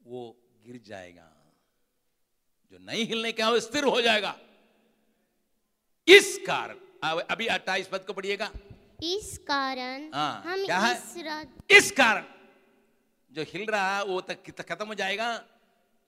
[0.00, 0.22] वो
[0.66, 1.26] गिर जाएगा।
[2.72, 4.34] जो नहीं हिलने का वो स्थिर हो जाएगा।
[6.08, 8.50] इस कारण अभी अट्ठाईस पद को पढ़िएगा।
[9.04, 10.96] इस कारण हाँ, हम क्या है?
[10.96, 12.24] इस राज इस कारण
[13.32, 15.36] जो हिल रहा है वो तक तक खत्म हो जाएगा।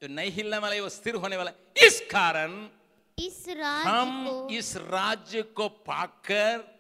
[0.03, 2.69] जो नहीं हिलने वाला है वो स्थिर होने वाला है। इस कारण
[3.19, 6.71] इस राज्य हम को इस राज्य को पाकर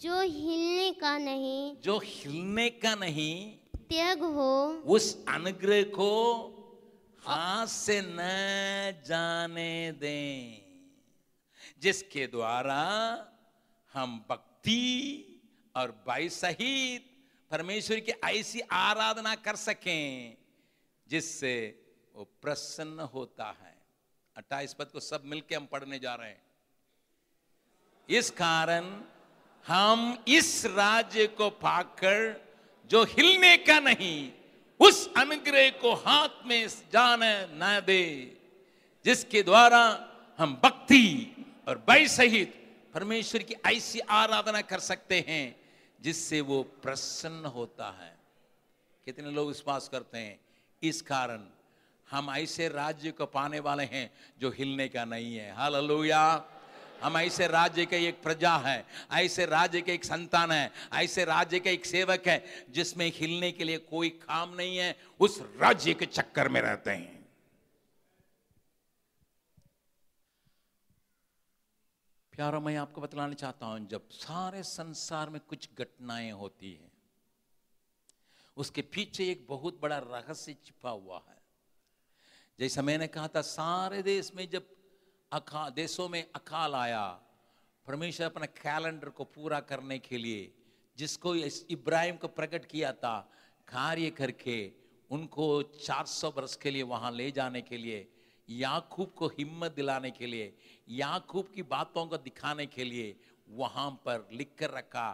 [0.00, 6.12] जो हिलने का नहीं जो हिलने का नहीं त्याग हो उस अनुग्रह को
[7.20, 8.16] हाथ से न
[9.06, 10.62] जाने दें
[11.80, 12.82] जिसके द्वारा
[13.92, 14.82] हम भक्ति
[15.76, 17.10] और बाई सहित
[17.50, 20.36] परमेश्वर की ऐसी आराधना कर सकें
[21.08, 21.82] जिससे
[22.14, 23.74] वो प्रसन्न होता है।
[24.36, 26.42] अट्ठाईस पद को सब मिलके हम पढ़ने जा रहे हैं।
[28.08, 29.04] इस कारण
[29.66, 32.46] हम इस राज्य को पाकर
[32.86, 34.32] जो हिलने का नहीं,
[34.80, 38.36] उस अनुग्रह को हाथ में जाने न दे,
[39.04, 40.08] जिसके द्वारा
[40.38, 41.36] हम भक्ति
[41.68, 45.60] और भय सहित परमेश्वर की ऐसी आराधना कर सकते हैं,
[46.00, 48.16] जिससे वो प्रसन्न होता है।
[49.04, 50.40] कितने लोग विश्वास करते हैं?
[50.82, 51.44] इस कारण
[52.10, 56.44] हम ऐसे राज्य को पाने वाले हैं जो हिलने का नहीं है। हालेलुया।
[57.02, 61.60] हम ऐसे राज्य के एक प्रजा है, ऐसे राज्य के एक संतान है, ऐसे राज्य
[61.60, 66.06] के एक सेवक है, जिसमें हिलने के लिए कोई काम नहीं है, उस राज्य के
[66.06, 67.14] चक्कर में रहते हैं।
[72.32, 76.92] प्यारा, मैं आपको बतलाना चाहता हूँ, जब सारे संसार में कुछ घटनाएँ होती हैं,
[78.56, 81.36] उसके पीछे एक बहुत बड़ा रहस्य छिपा हुआ है।
[82.60, 84.75] जैसा मैंने कहा था, सारे देश में जब
[85.32, 87.06] अका, देशों में अकाल आया।
[87.86, 90.52] परमेश्वर अपने कैलेंडर को पूरा करने के लिए,
[90.98, 91.34] जिसको
[91.70, 93.18] इब्राहिम को प्रकट किया था,
[93.68, 94.58] कार्य करके
[95.10, 98.08] उनको 400 वर्ष के लिए वहाँ ले जाने के लिए,
[98.48, 100.56] याकूब को हिम्मत दिलाने के लिए,
[100.88, 103.14] याकूब की बातों को दिखाने के लिए
[103.50, 105.08] वहाँ पर लिख कर रखा।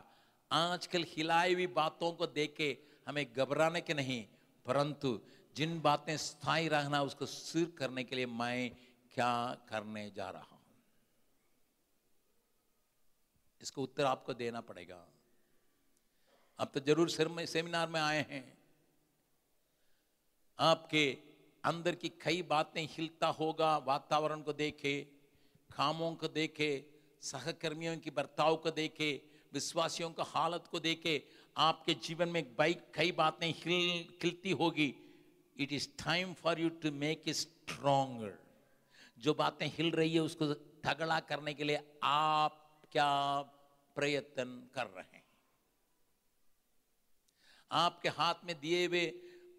[0.51, 2.77] आजकल हिलाई हुई बातों को देख के
[3.09, 4.25] हमें घबराने के नहीं,
[4.67, 5.19] परंतु
[5.57, 8.71] जिन बातें स्थायी रहना उसको सिर करने के लिए मैं
[9.15, 9.33] क्या
[9.69, 10.61] करने जा रहा हूँ?
[13.61, 15.07] इसको उत्तर आपको देना पड़ेगा।
[16.59, 17.11] अब तो ज़रूर
[17.47, 18.59] सेमिनार में आए हैं।
[20.59, 21.07] आपके
[21.65, 25.01] अंदर की कई बातें हिलता होगा, वातावरण को देखे,
[25.77, 26.71] कामों को देखे,
[27.23, 29.11] सहकर्मियों की बर्ताव को देखे,
[29.53, 31.23] विश्वासियों का हालत को देखे,
[31.57, 34.95] आपके जीवन में बाई कई बातें हिल, खिलती होगी।
[35.57, 38.39] It is time for you to make stronger
[39.23, 40.47] जो बातें हिल रही है, उसको
[40.85, 42.59] तगड़ा करने के लिए आप
[42.93, 43.41] क्या
[43.97, 44.45] प्रयत्न
[44.75, 45.23] कर रहे हैं?
[47.71, 49.07] आपके हाथ में दिए हुए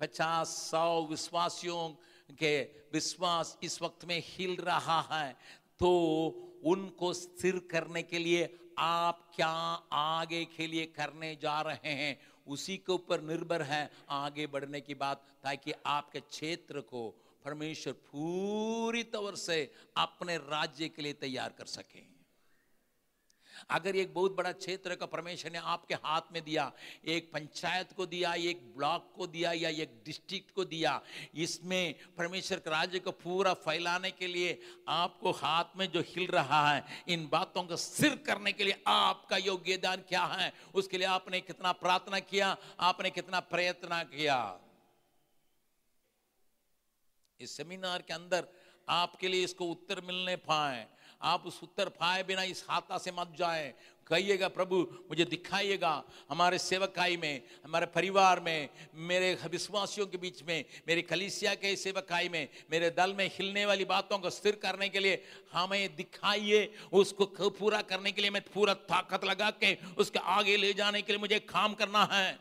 [0.01, 1.89] पचास सौ विश्वासियों
[2.33, 2.61] के
[2.93, 5.33] विश्वास इस वक्त में हिल रहा है
[5.79, 5.89] तो
[6.65, 8.49] उनको स्थिर करने के लिए
[8.79, 9.47] आप क्या
[9.93, 12.19] आगे के लिए करने जा रहे हैं?
[12.47, 19.03] उसी के ऊपर निर्भर है आगे बढ़ने की बात, ताकि आपके क्षेत्र को परमेश्वर पूरी
[19.03, 22.13] तौर से अपने राज्य के लिए तैयार कर सके।
[23.69, 26.71] अगर एक बहुत बड़ा क्षेत्र का परमेश्वर ने आपके हाथ में दिया,
[27.05, 31.01] एक पंचायत को दिया, एक ब्लॉक को दिया, या एक डिस्ट्रिक्ट को दिया,
[31.35, 36.73] इसमें परमेश्वर के राज्य को पूरा फैलाने के लिए आपको हाथ में जो हिल रहा
[36.73, 41.41] है, इन बातों को सिर करने के लिए आपका योगदान क्या है, उसके लिए आपने
[41.41, 44.59] कितना प्रार्थना किया, आपने कितना प्रयत्न किया।
[47.39, 48.47] इस सेमिनार के अंदर
[48.87, 50.87] आपके लिए इसको उत्तर मिलने पाए
[51.21, 53.73] आप उस उत्तर पाए बिना इस हाथा से मत जाए।
[54.07, 54.75] कहिएगा, प्रभु,
[55.09, 61.53] मुझे दिखाइएगा हमारे सेवकाई में, हमारे परिवार में, मेरे विश्वासियों के बीच में, मेरी कलिसिया
[61.55, 65.23] के सेवकाई में, मेरे दल में हिलने वाली बातों को स्थिर करने के लिए
[65.53, 70.73] हमें दिखाइए। उसको पूरा करने के लिए मैं पूरा ताकत लगा के उसके आगे ले
[70.73, 72.39] जाने के लिए मुझे काम करना है।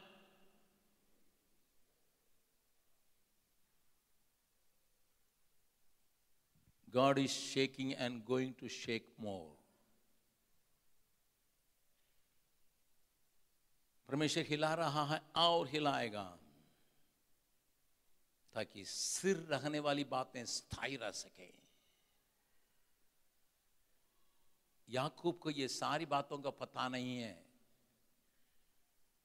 [6.95, 9.51] God is shaking and going to shake more.
[14.09, 16.39] परमेश्वर हिला रहा है, और हिलाएगा,
[18.55, 21.49] ताकि सिर रहने वाली बातें स्थायी रह सके।
[24.89, 27.45] याकूब को ये सारी बातों का पता नहीं है।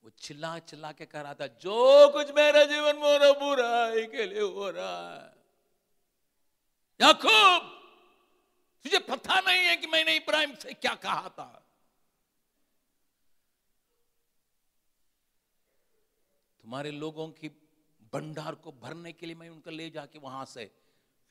[0.04, 4.42] वो चिल्ला चिल्ला के कह रहा था, जो कुछ मेरे जीवन में बुराई के लिए
[4.42, 5.37] हो रहा है।
[7.00, 7.62] याकूब,
[8.86, 11.46] तुझे पता नहीं है कि मैंने इब्राहिम से क्या कहा था।
[16.64, 17.50] तुम्हारे लोगों की
[18.14, 20.66] भंडार को भरने के लिए मैं उनका ले जाके वहाँ से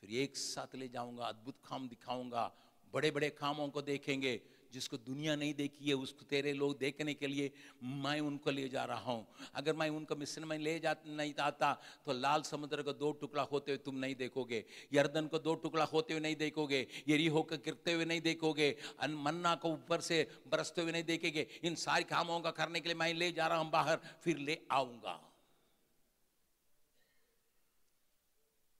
[0.03, 2.51] फिर एक साथ ले जाऊँगा, अद्भुत काम दिखाऊँगा
[2.93, 4.41] बड़े बड़े कामों को देखेंगे।
[4.73, 7.51] जिसको दुनिया नहीं देखी है, उसको तेरे लोग देखने के लिए
[7.83, 11.73] मैं उनको ले जा रहा हूँ। अगर मैं उनको मिशन में ले जा, नहीं आता
[12.05, 14.63] तो लाल समुद्र को दो टुकड़ा होते हुए तुम नहीं देखोगे,
[14.93, 18.75] यर्दन को दो टुकड़ा होते हुए नहीं देखोगे यरी होकर गिरते हुए नहीं देखोगे
[19.07, 22.97] मन्ना को ऊपर से बरसते हुए नहीं देखेंगे। इन सारी कामों का करने के लिए
[22.97, 25.19] मैं ले जा रहा हूँ बाहर, फिर ले आऊँगा।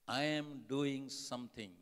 [0.08, 1.72] I am doing something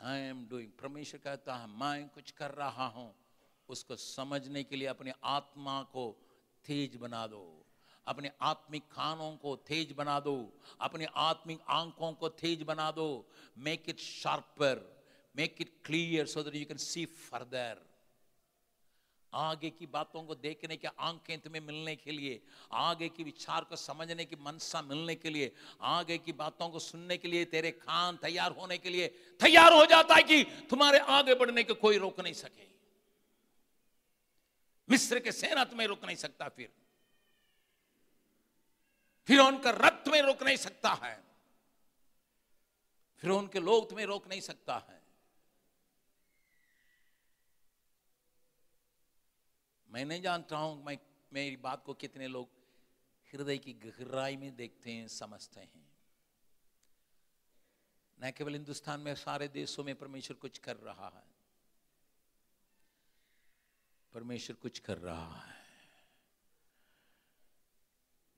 [0.00, 3.14] I am doing परमेश्वर कहता है, मैं कुछ कर रहा हूँ।
[3.68, 6.04] उसको समझने के लिए अपने आत्मा को
[6.64, 7.64] तेज बना दो।
[8.06, 10.36] अपने आत्मिक खानों को तेज बना दो।
[10.80, 13.08] अपने आत्मिक आँखों को तेज बना दो।
[13.58, 14.84] Make it sharper
[15.34, 17.80] make it clear so that you can see further
[19.34, 23.76] आगे की बातों को देखने के, आँखें तुम्हें मिलने के लिए, आगे की विचार को
[23.76, 28.16] समझने की मनसा मिलने के लिए, आगे की बातों को सुनने के लिए, तेरे कान
[28.16, 29.08] तैयार होने के लिए,
[29.40, 32.66] तैयार हो जाता है कि तुम्हारे आगे बढ़ने को कोई रोक नहीं सके।
[34.90, 36.72] मिस्र के सेना तुम्हें रोक नहीं सकता फिर।
[39.26, 41.24] फिर उनका रथ तुम्हें रोक नहीं सकता है।
[43.18, 45.05] फिर उनके लोग तुम्हें रोक नहीं सकता है।
[49.96, 50.98] मैं नहीं जानता हूँ मैं,
[51.32, 52.48] मेरी बात को कितने लोग
[53.32, 55.88] हृदय की गहराई में देखते हैं, समझते हैं।
[58.22, 61.22] न केवल हिंदुस्तान में, सारे देशों में परमेश्वर कुछ कर रहा है।
[64.14, 65.54] परमेश्वर कुछ कर रहा है।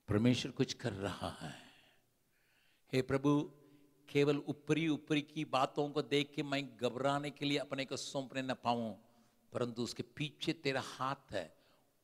[0.07, 1.61] परमेश्वर कुछ कर रहा है।
[2.93, 3.51] हे प्रभु,
[4.09, 8.41] केवल ऊपरी ऊपरी की बातों को देख के मैं घबराने के लिए अपने को सौंपने
[8.41, 9.08] न पाऊँ।
[9.53, 11.55] परंतु उसके पीछे तेरा हाथ है,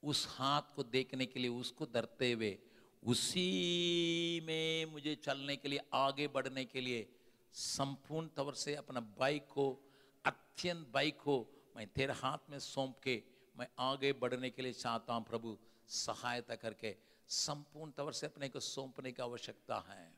[0.04, 2.58] उस हाथ को देखने के लिए, उसको धरते हुए,
[3.04, 7.08] उसी में मुझे चलने के लिए, आगे बढ़ने के लिए,
[7.54, 9.92] संपूर्ण तौर से अपना बाइक को
[10.26, 11.46] अत्यंत बाइक को
[11.78, 13.24] मैं तेरे हाथ में सौंप के,
[13.60, 16.96] मैं आगे बढ़ने के लिए चाहता हूँ प्रभु, सहायता करके,
[17.28, 20.14] संपूर्ण तौर से अपने को सौंपने की आवश्यकता है।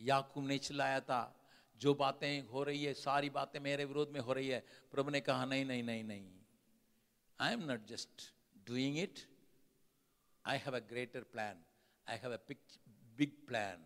[0.00, 1.43] याकूब ने चिल्लाया था
[1.76, 5.20] जो बातें हो रही है, सारी बातें मेरे विरोध में हो रही है। प्रभु ने
[5.20, 6.30] कहा, नहीं नहीं नहीं नहीं।
[7.40, 8.22] I am not just
[8.66, 9.18] doing it
[10.44, 11.64] I have a greater plan
[12.06, 12.38] I have a
[13.18, 13.84] big plan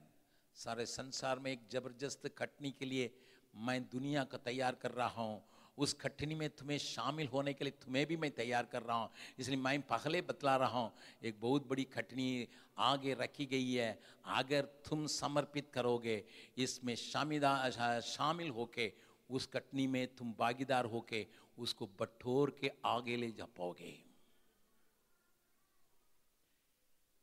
[0.57, 3.11] सारे संसार में एक ज़बरदस्त खटनी के लिए
[3.55, 5.43] मैं दुनिया का तैयार कर रहा हूँ।
[5.79, 9.11] उस खटनी में तुम्हें शामिल होने के लिए तुम्हें भी मैं तैयार कर रहा हूँ।
[9.39, 12.49] इसलिए मैं पहले बतला रहा हूँ, एक बहुत बड़ी खटनी
[12.79, 13.91] आगे रखी गई है।
[14.26, 16.24] अगर तुम समर्पित करोगे,
[16.57, 18.93] इसमें शामिदा शामिल होके,
[19.31, 21.26] उस कटनी में तुम भागीदार होके,
[21.59, 23.97] उसको बटोर के आगे ले जा पाओगे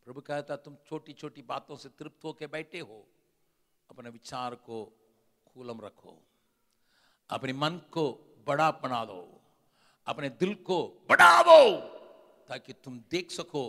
[0.07, 3.05] प्रभु कहता, तुम छोटी छोटी बातों से तृप्त होके बैठे हो।
[3.89, 4.83] अपने विचार को
[5.45, 6.17] कूलम रखो।
[7.29, 8.03] अपने मन को
[8.47, 9.41] बड़ा बना दो,
[10.07, 11.71] अपने दिल को बढ़ावो,
[12.47, 13.63] ताकि तुम देख सको,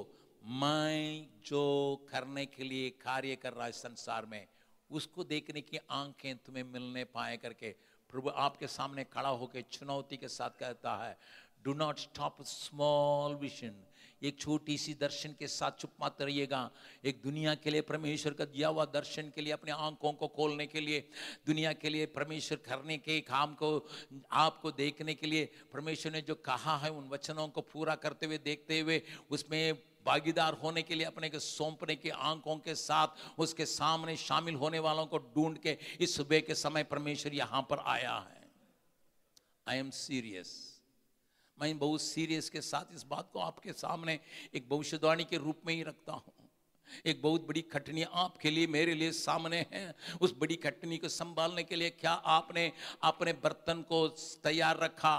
[0.45, 1.62] मैं जो
[2.11, 4.47] करने के लिए कार्य कर रहा है संसार में,
[4.91, 7.70] उसको देखने की आँखें तुम्हें मिलने पाए करके,
[8.11, 11.18] प्रभु आपके सामने खड़ा होकर चुनौती के साथ कहता है
[11.64, 13.86] do not stop small vision
[14.22, 16.70] एक छोटी सी दर्शन के साथ चुप मत रहिएगा।
[17.04, 20.66] एक दुनिया के लिए परमेश्वर का दिया हुआ दर्शन के लिए, अपने आँखों को खोलने
[20.66, 21.08] के लिए,
[21.46, 23.88] दुनिया के लिए परमेश्वर करने के काम को,
[24.32, 28.38] आपको देखने के लिए, परमेश्वर ने जो कहा है उन वचनों को पूरा करते हुए,
[28.38, 29.74] देखते हुए, उसमें
[30.06, 33.08] भागीदार होने के लिए, अपने को सौंपने की आँखों के साथ,
[33.38, 37.78] उसके सामने शामिल होने वालों को ढूंढ के, इस सुबह के समय परमेश्वर यहाँ पर
[37.78, 38.48] आया है।
[39.68, 40.76] आई एम सीरियस
[41.61, 44.18] मैं बहुत सीरियस के साथ इस बात को आपके सामने
[44.54, 46.32] एक भविष्यवाणी के रूप में ही रखता हूँ।
[47.07, 51.62] एक बहुत बड़ी खटनी आपके लिए, मेरे लिए सामने है। उस बड़ी खटनी को संभालने
[51.62, 52.70] के लिए क्या आपने
[53.05, 54.07] अपने बर्तन को
[54.45, 55.16] तैयार रखा?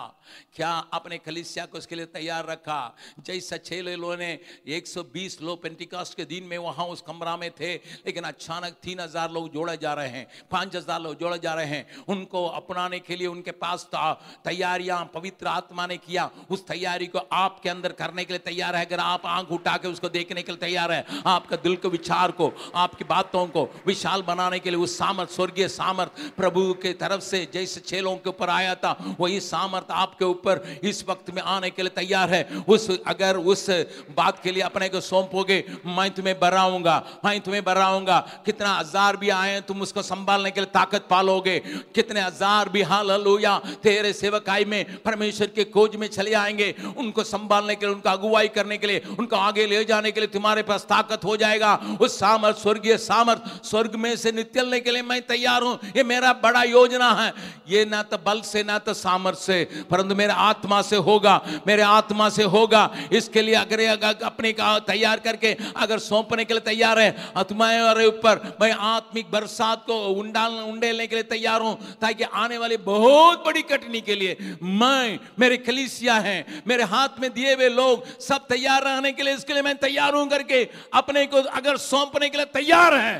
[0.56, 2.96] क्या अपने कलिसिया को उसके लिए तैयार रखा?
[3.22, 4.32] जैसा छह लोगों ने
[4.70, 9.32] 120 लोग पेंटिकास्ट के दिन में वहाँ उस कमरा में थे, लेकिन अचानक तीन हज़ार
[9.32, 13.16] लोग जोड़े जा रहे हैं, पाँच हज़ार लोग जोड़े जा रहे हैं। उनको अपनाने के
[13.16, 18.34] लिए उनके पास तैयारियाँ, पवित्र आत्मा ने किया। उस तैयारी को आपके अंदर करने के
[18.34, 21.56] लिए तैयार है। अगर आप आँख उठा के उसको देखने के लिए तैयार है, आपका
[21.58, 26.22] दिल के विचार को, आपकी बातों को विशाल बनाने के लिए उस सामर्थ, स्वर्गीय सामर्थ
[26.38, 31.04] प्रभु के तरफ़ से जैसे छेलों के ऊपर आया था, वही सामर्थ आपके ऊपर इस
[31.10, 33.70] वक्त में आने के लिए तैयार है। उस, अगर उस
[34.18, 39.30] बात के लिए अपने को सौंपोगे, मैं तुम्हें बराऊँगा, मैं तुम्हें बराऊँगा। कितना हज़ार भी
[39.32, 41.58] आए तुम उसको संभालने के लिए ताकत पालोगे।
[41.96, 47.24] कितने हज़ार भी हाल हलुया तेरे सेवकाई में, परमेश्वर के खोज में चले आएँगे। उनको
[47.24, 50.64] संभालने के लिए, उनका अगुवाई करने के लिए, उनको आगे ले जाने के लिए तुम्हारे
[50.64, 55.02] पास ताकत हो जाए जाएगा। उस सामर्थ, स्वर्गीय सामर्थ, स्वर्ग में से निकलने के लिए
[55.04, 57.32] मैं तैयार हूँ। ये मेरा बड़ा योजना है।
[57.70, 61.82] ये ना तो बल से, ना तो सामर्थ से, परंतु मेरे आत्मा से होगा। मेरे
[61.84, 67.00] आत्मा से होगा। इसके लिए अगर अपने का तैयार करके अगर सौंपने के लिए तैयार
[67.00, 72.58] है तुम्हारे ऊपर, मैं आत्मिक बरसात को उंडाल उंडेलने के लिए तैयार हूँ, ताकि आने
[72.58, 77.70] वाली बहुत बड़ी कटनी के लिए मैं, मेरे कलीसिया है, मेरे हाथ में दिए हुए
[77.70, 81.78] लोग सब तैयार रहने के लिए इसके लिए मैं तैयार हूँ करके अपने को अगर
[81.78, 83.20] सौंपने के लिए तैयार है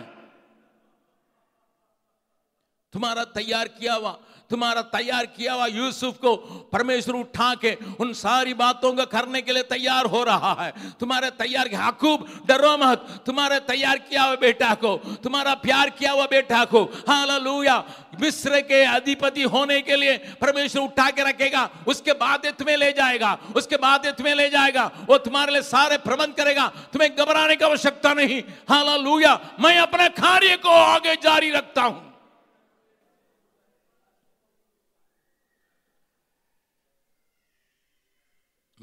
[2.94, 4.20] तुम्हारा तैयार किया हुआ
[4.50, 6.36] तुम्हारा तैयार किया हुआ यूसुफ को
[6.74, 11.30] परमेश्वर उठा के उन सारी बातों को करने के लिए तैयार हो रहा है। तुम्हारे
[11.30, 16.64] तैयार हकूब डरो मत। तुम्हारे तैयार किया हुआ बेटा को, तुम्हारा प्यार किया हुआ बेटा
[16.66, 17.84] को, हालेलुया।
[18.22, 23.38] मिस्र के अधिपति होने के लिए परमेश्वर उठा के रखेगा। उसके बाद तुम्हें ले जाएगा।
[23.56, 28.14] उसके बाद तुम्हें ले जाएगा। वो तुम्हारे लिए सारे प्रबंध करेगा। तुम्हें घबराने की आवश्यकता
[28.14, 32.07] नहीं। हालेलुया। मैं अपने कार्य को आगे जारी रखता हूँ।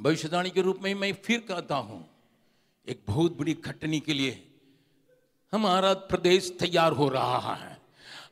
[0.04, 2.04] भविष्यवाणी के रूप में मैं फिर कहता हूँ,
[2.86, 4.42] एक बहुत बड़ी खटनी के लिए
[5.52, 7.72] हमारा प्रदेश तैयार हो रहा है।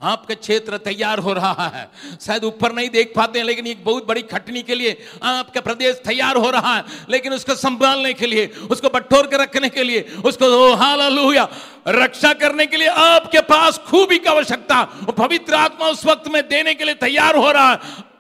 [0.03, 1.89] आपका क्षेत्र तैयार हो रहा है।
[2.21, 6.03] शायद ऊपर नहीं देख पाते हैं, लेकिन एक बहुत बड़ी खटनी के लिए आपका प्रदेश
[6.05, 10.01] तैयार हो रहा है। लेकिन उसको संभालने के लिए, उसको बटोर के रखने के लिए,
[10.25, 11.49] उसको हालेलुया,
[11.89, 16.75] रक्षा करने के लिए आपके पास खूबी की आवश्यकता पवित्र आत्मा उस वक्त में देने
[16.75, 17.79] के लिए तैयार हो रहा है।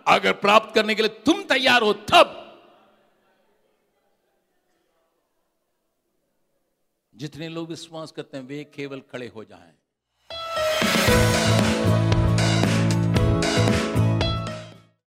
[0.08, 2.38] अगर प्राप्त करने के लिए तुम तैयार हो, तब
[7.14, 9.72] जितने लोग विश्वास करते हैं वे केवल खड़े हो जाएँ।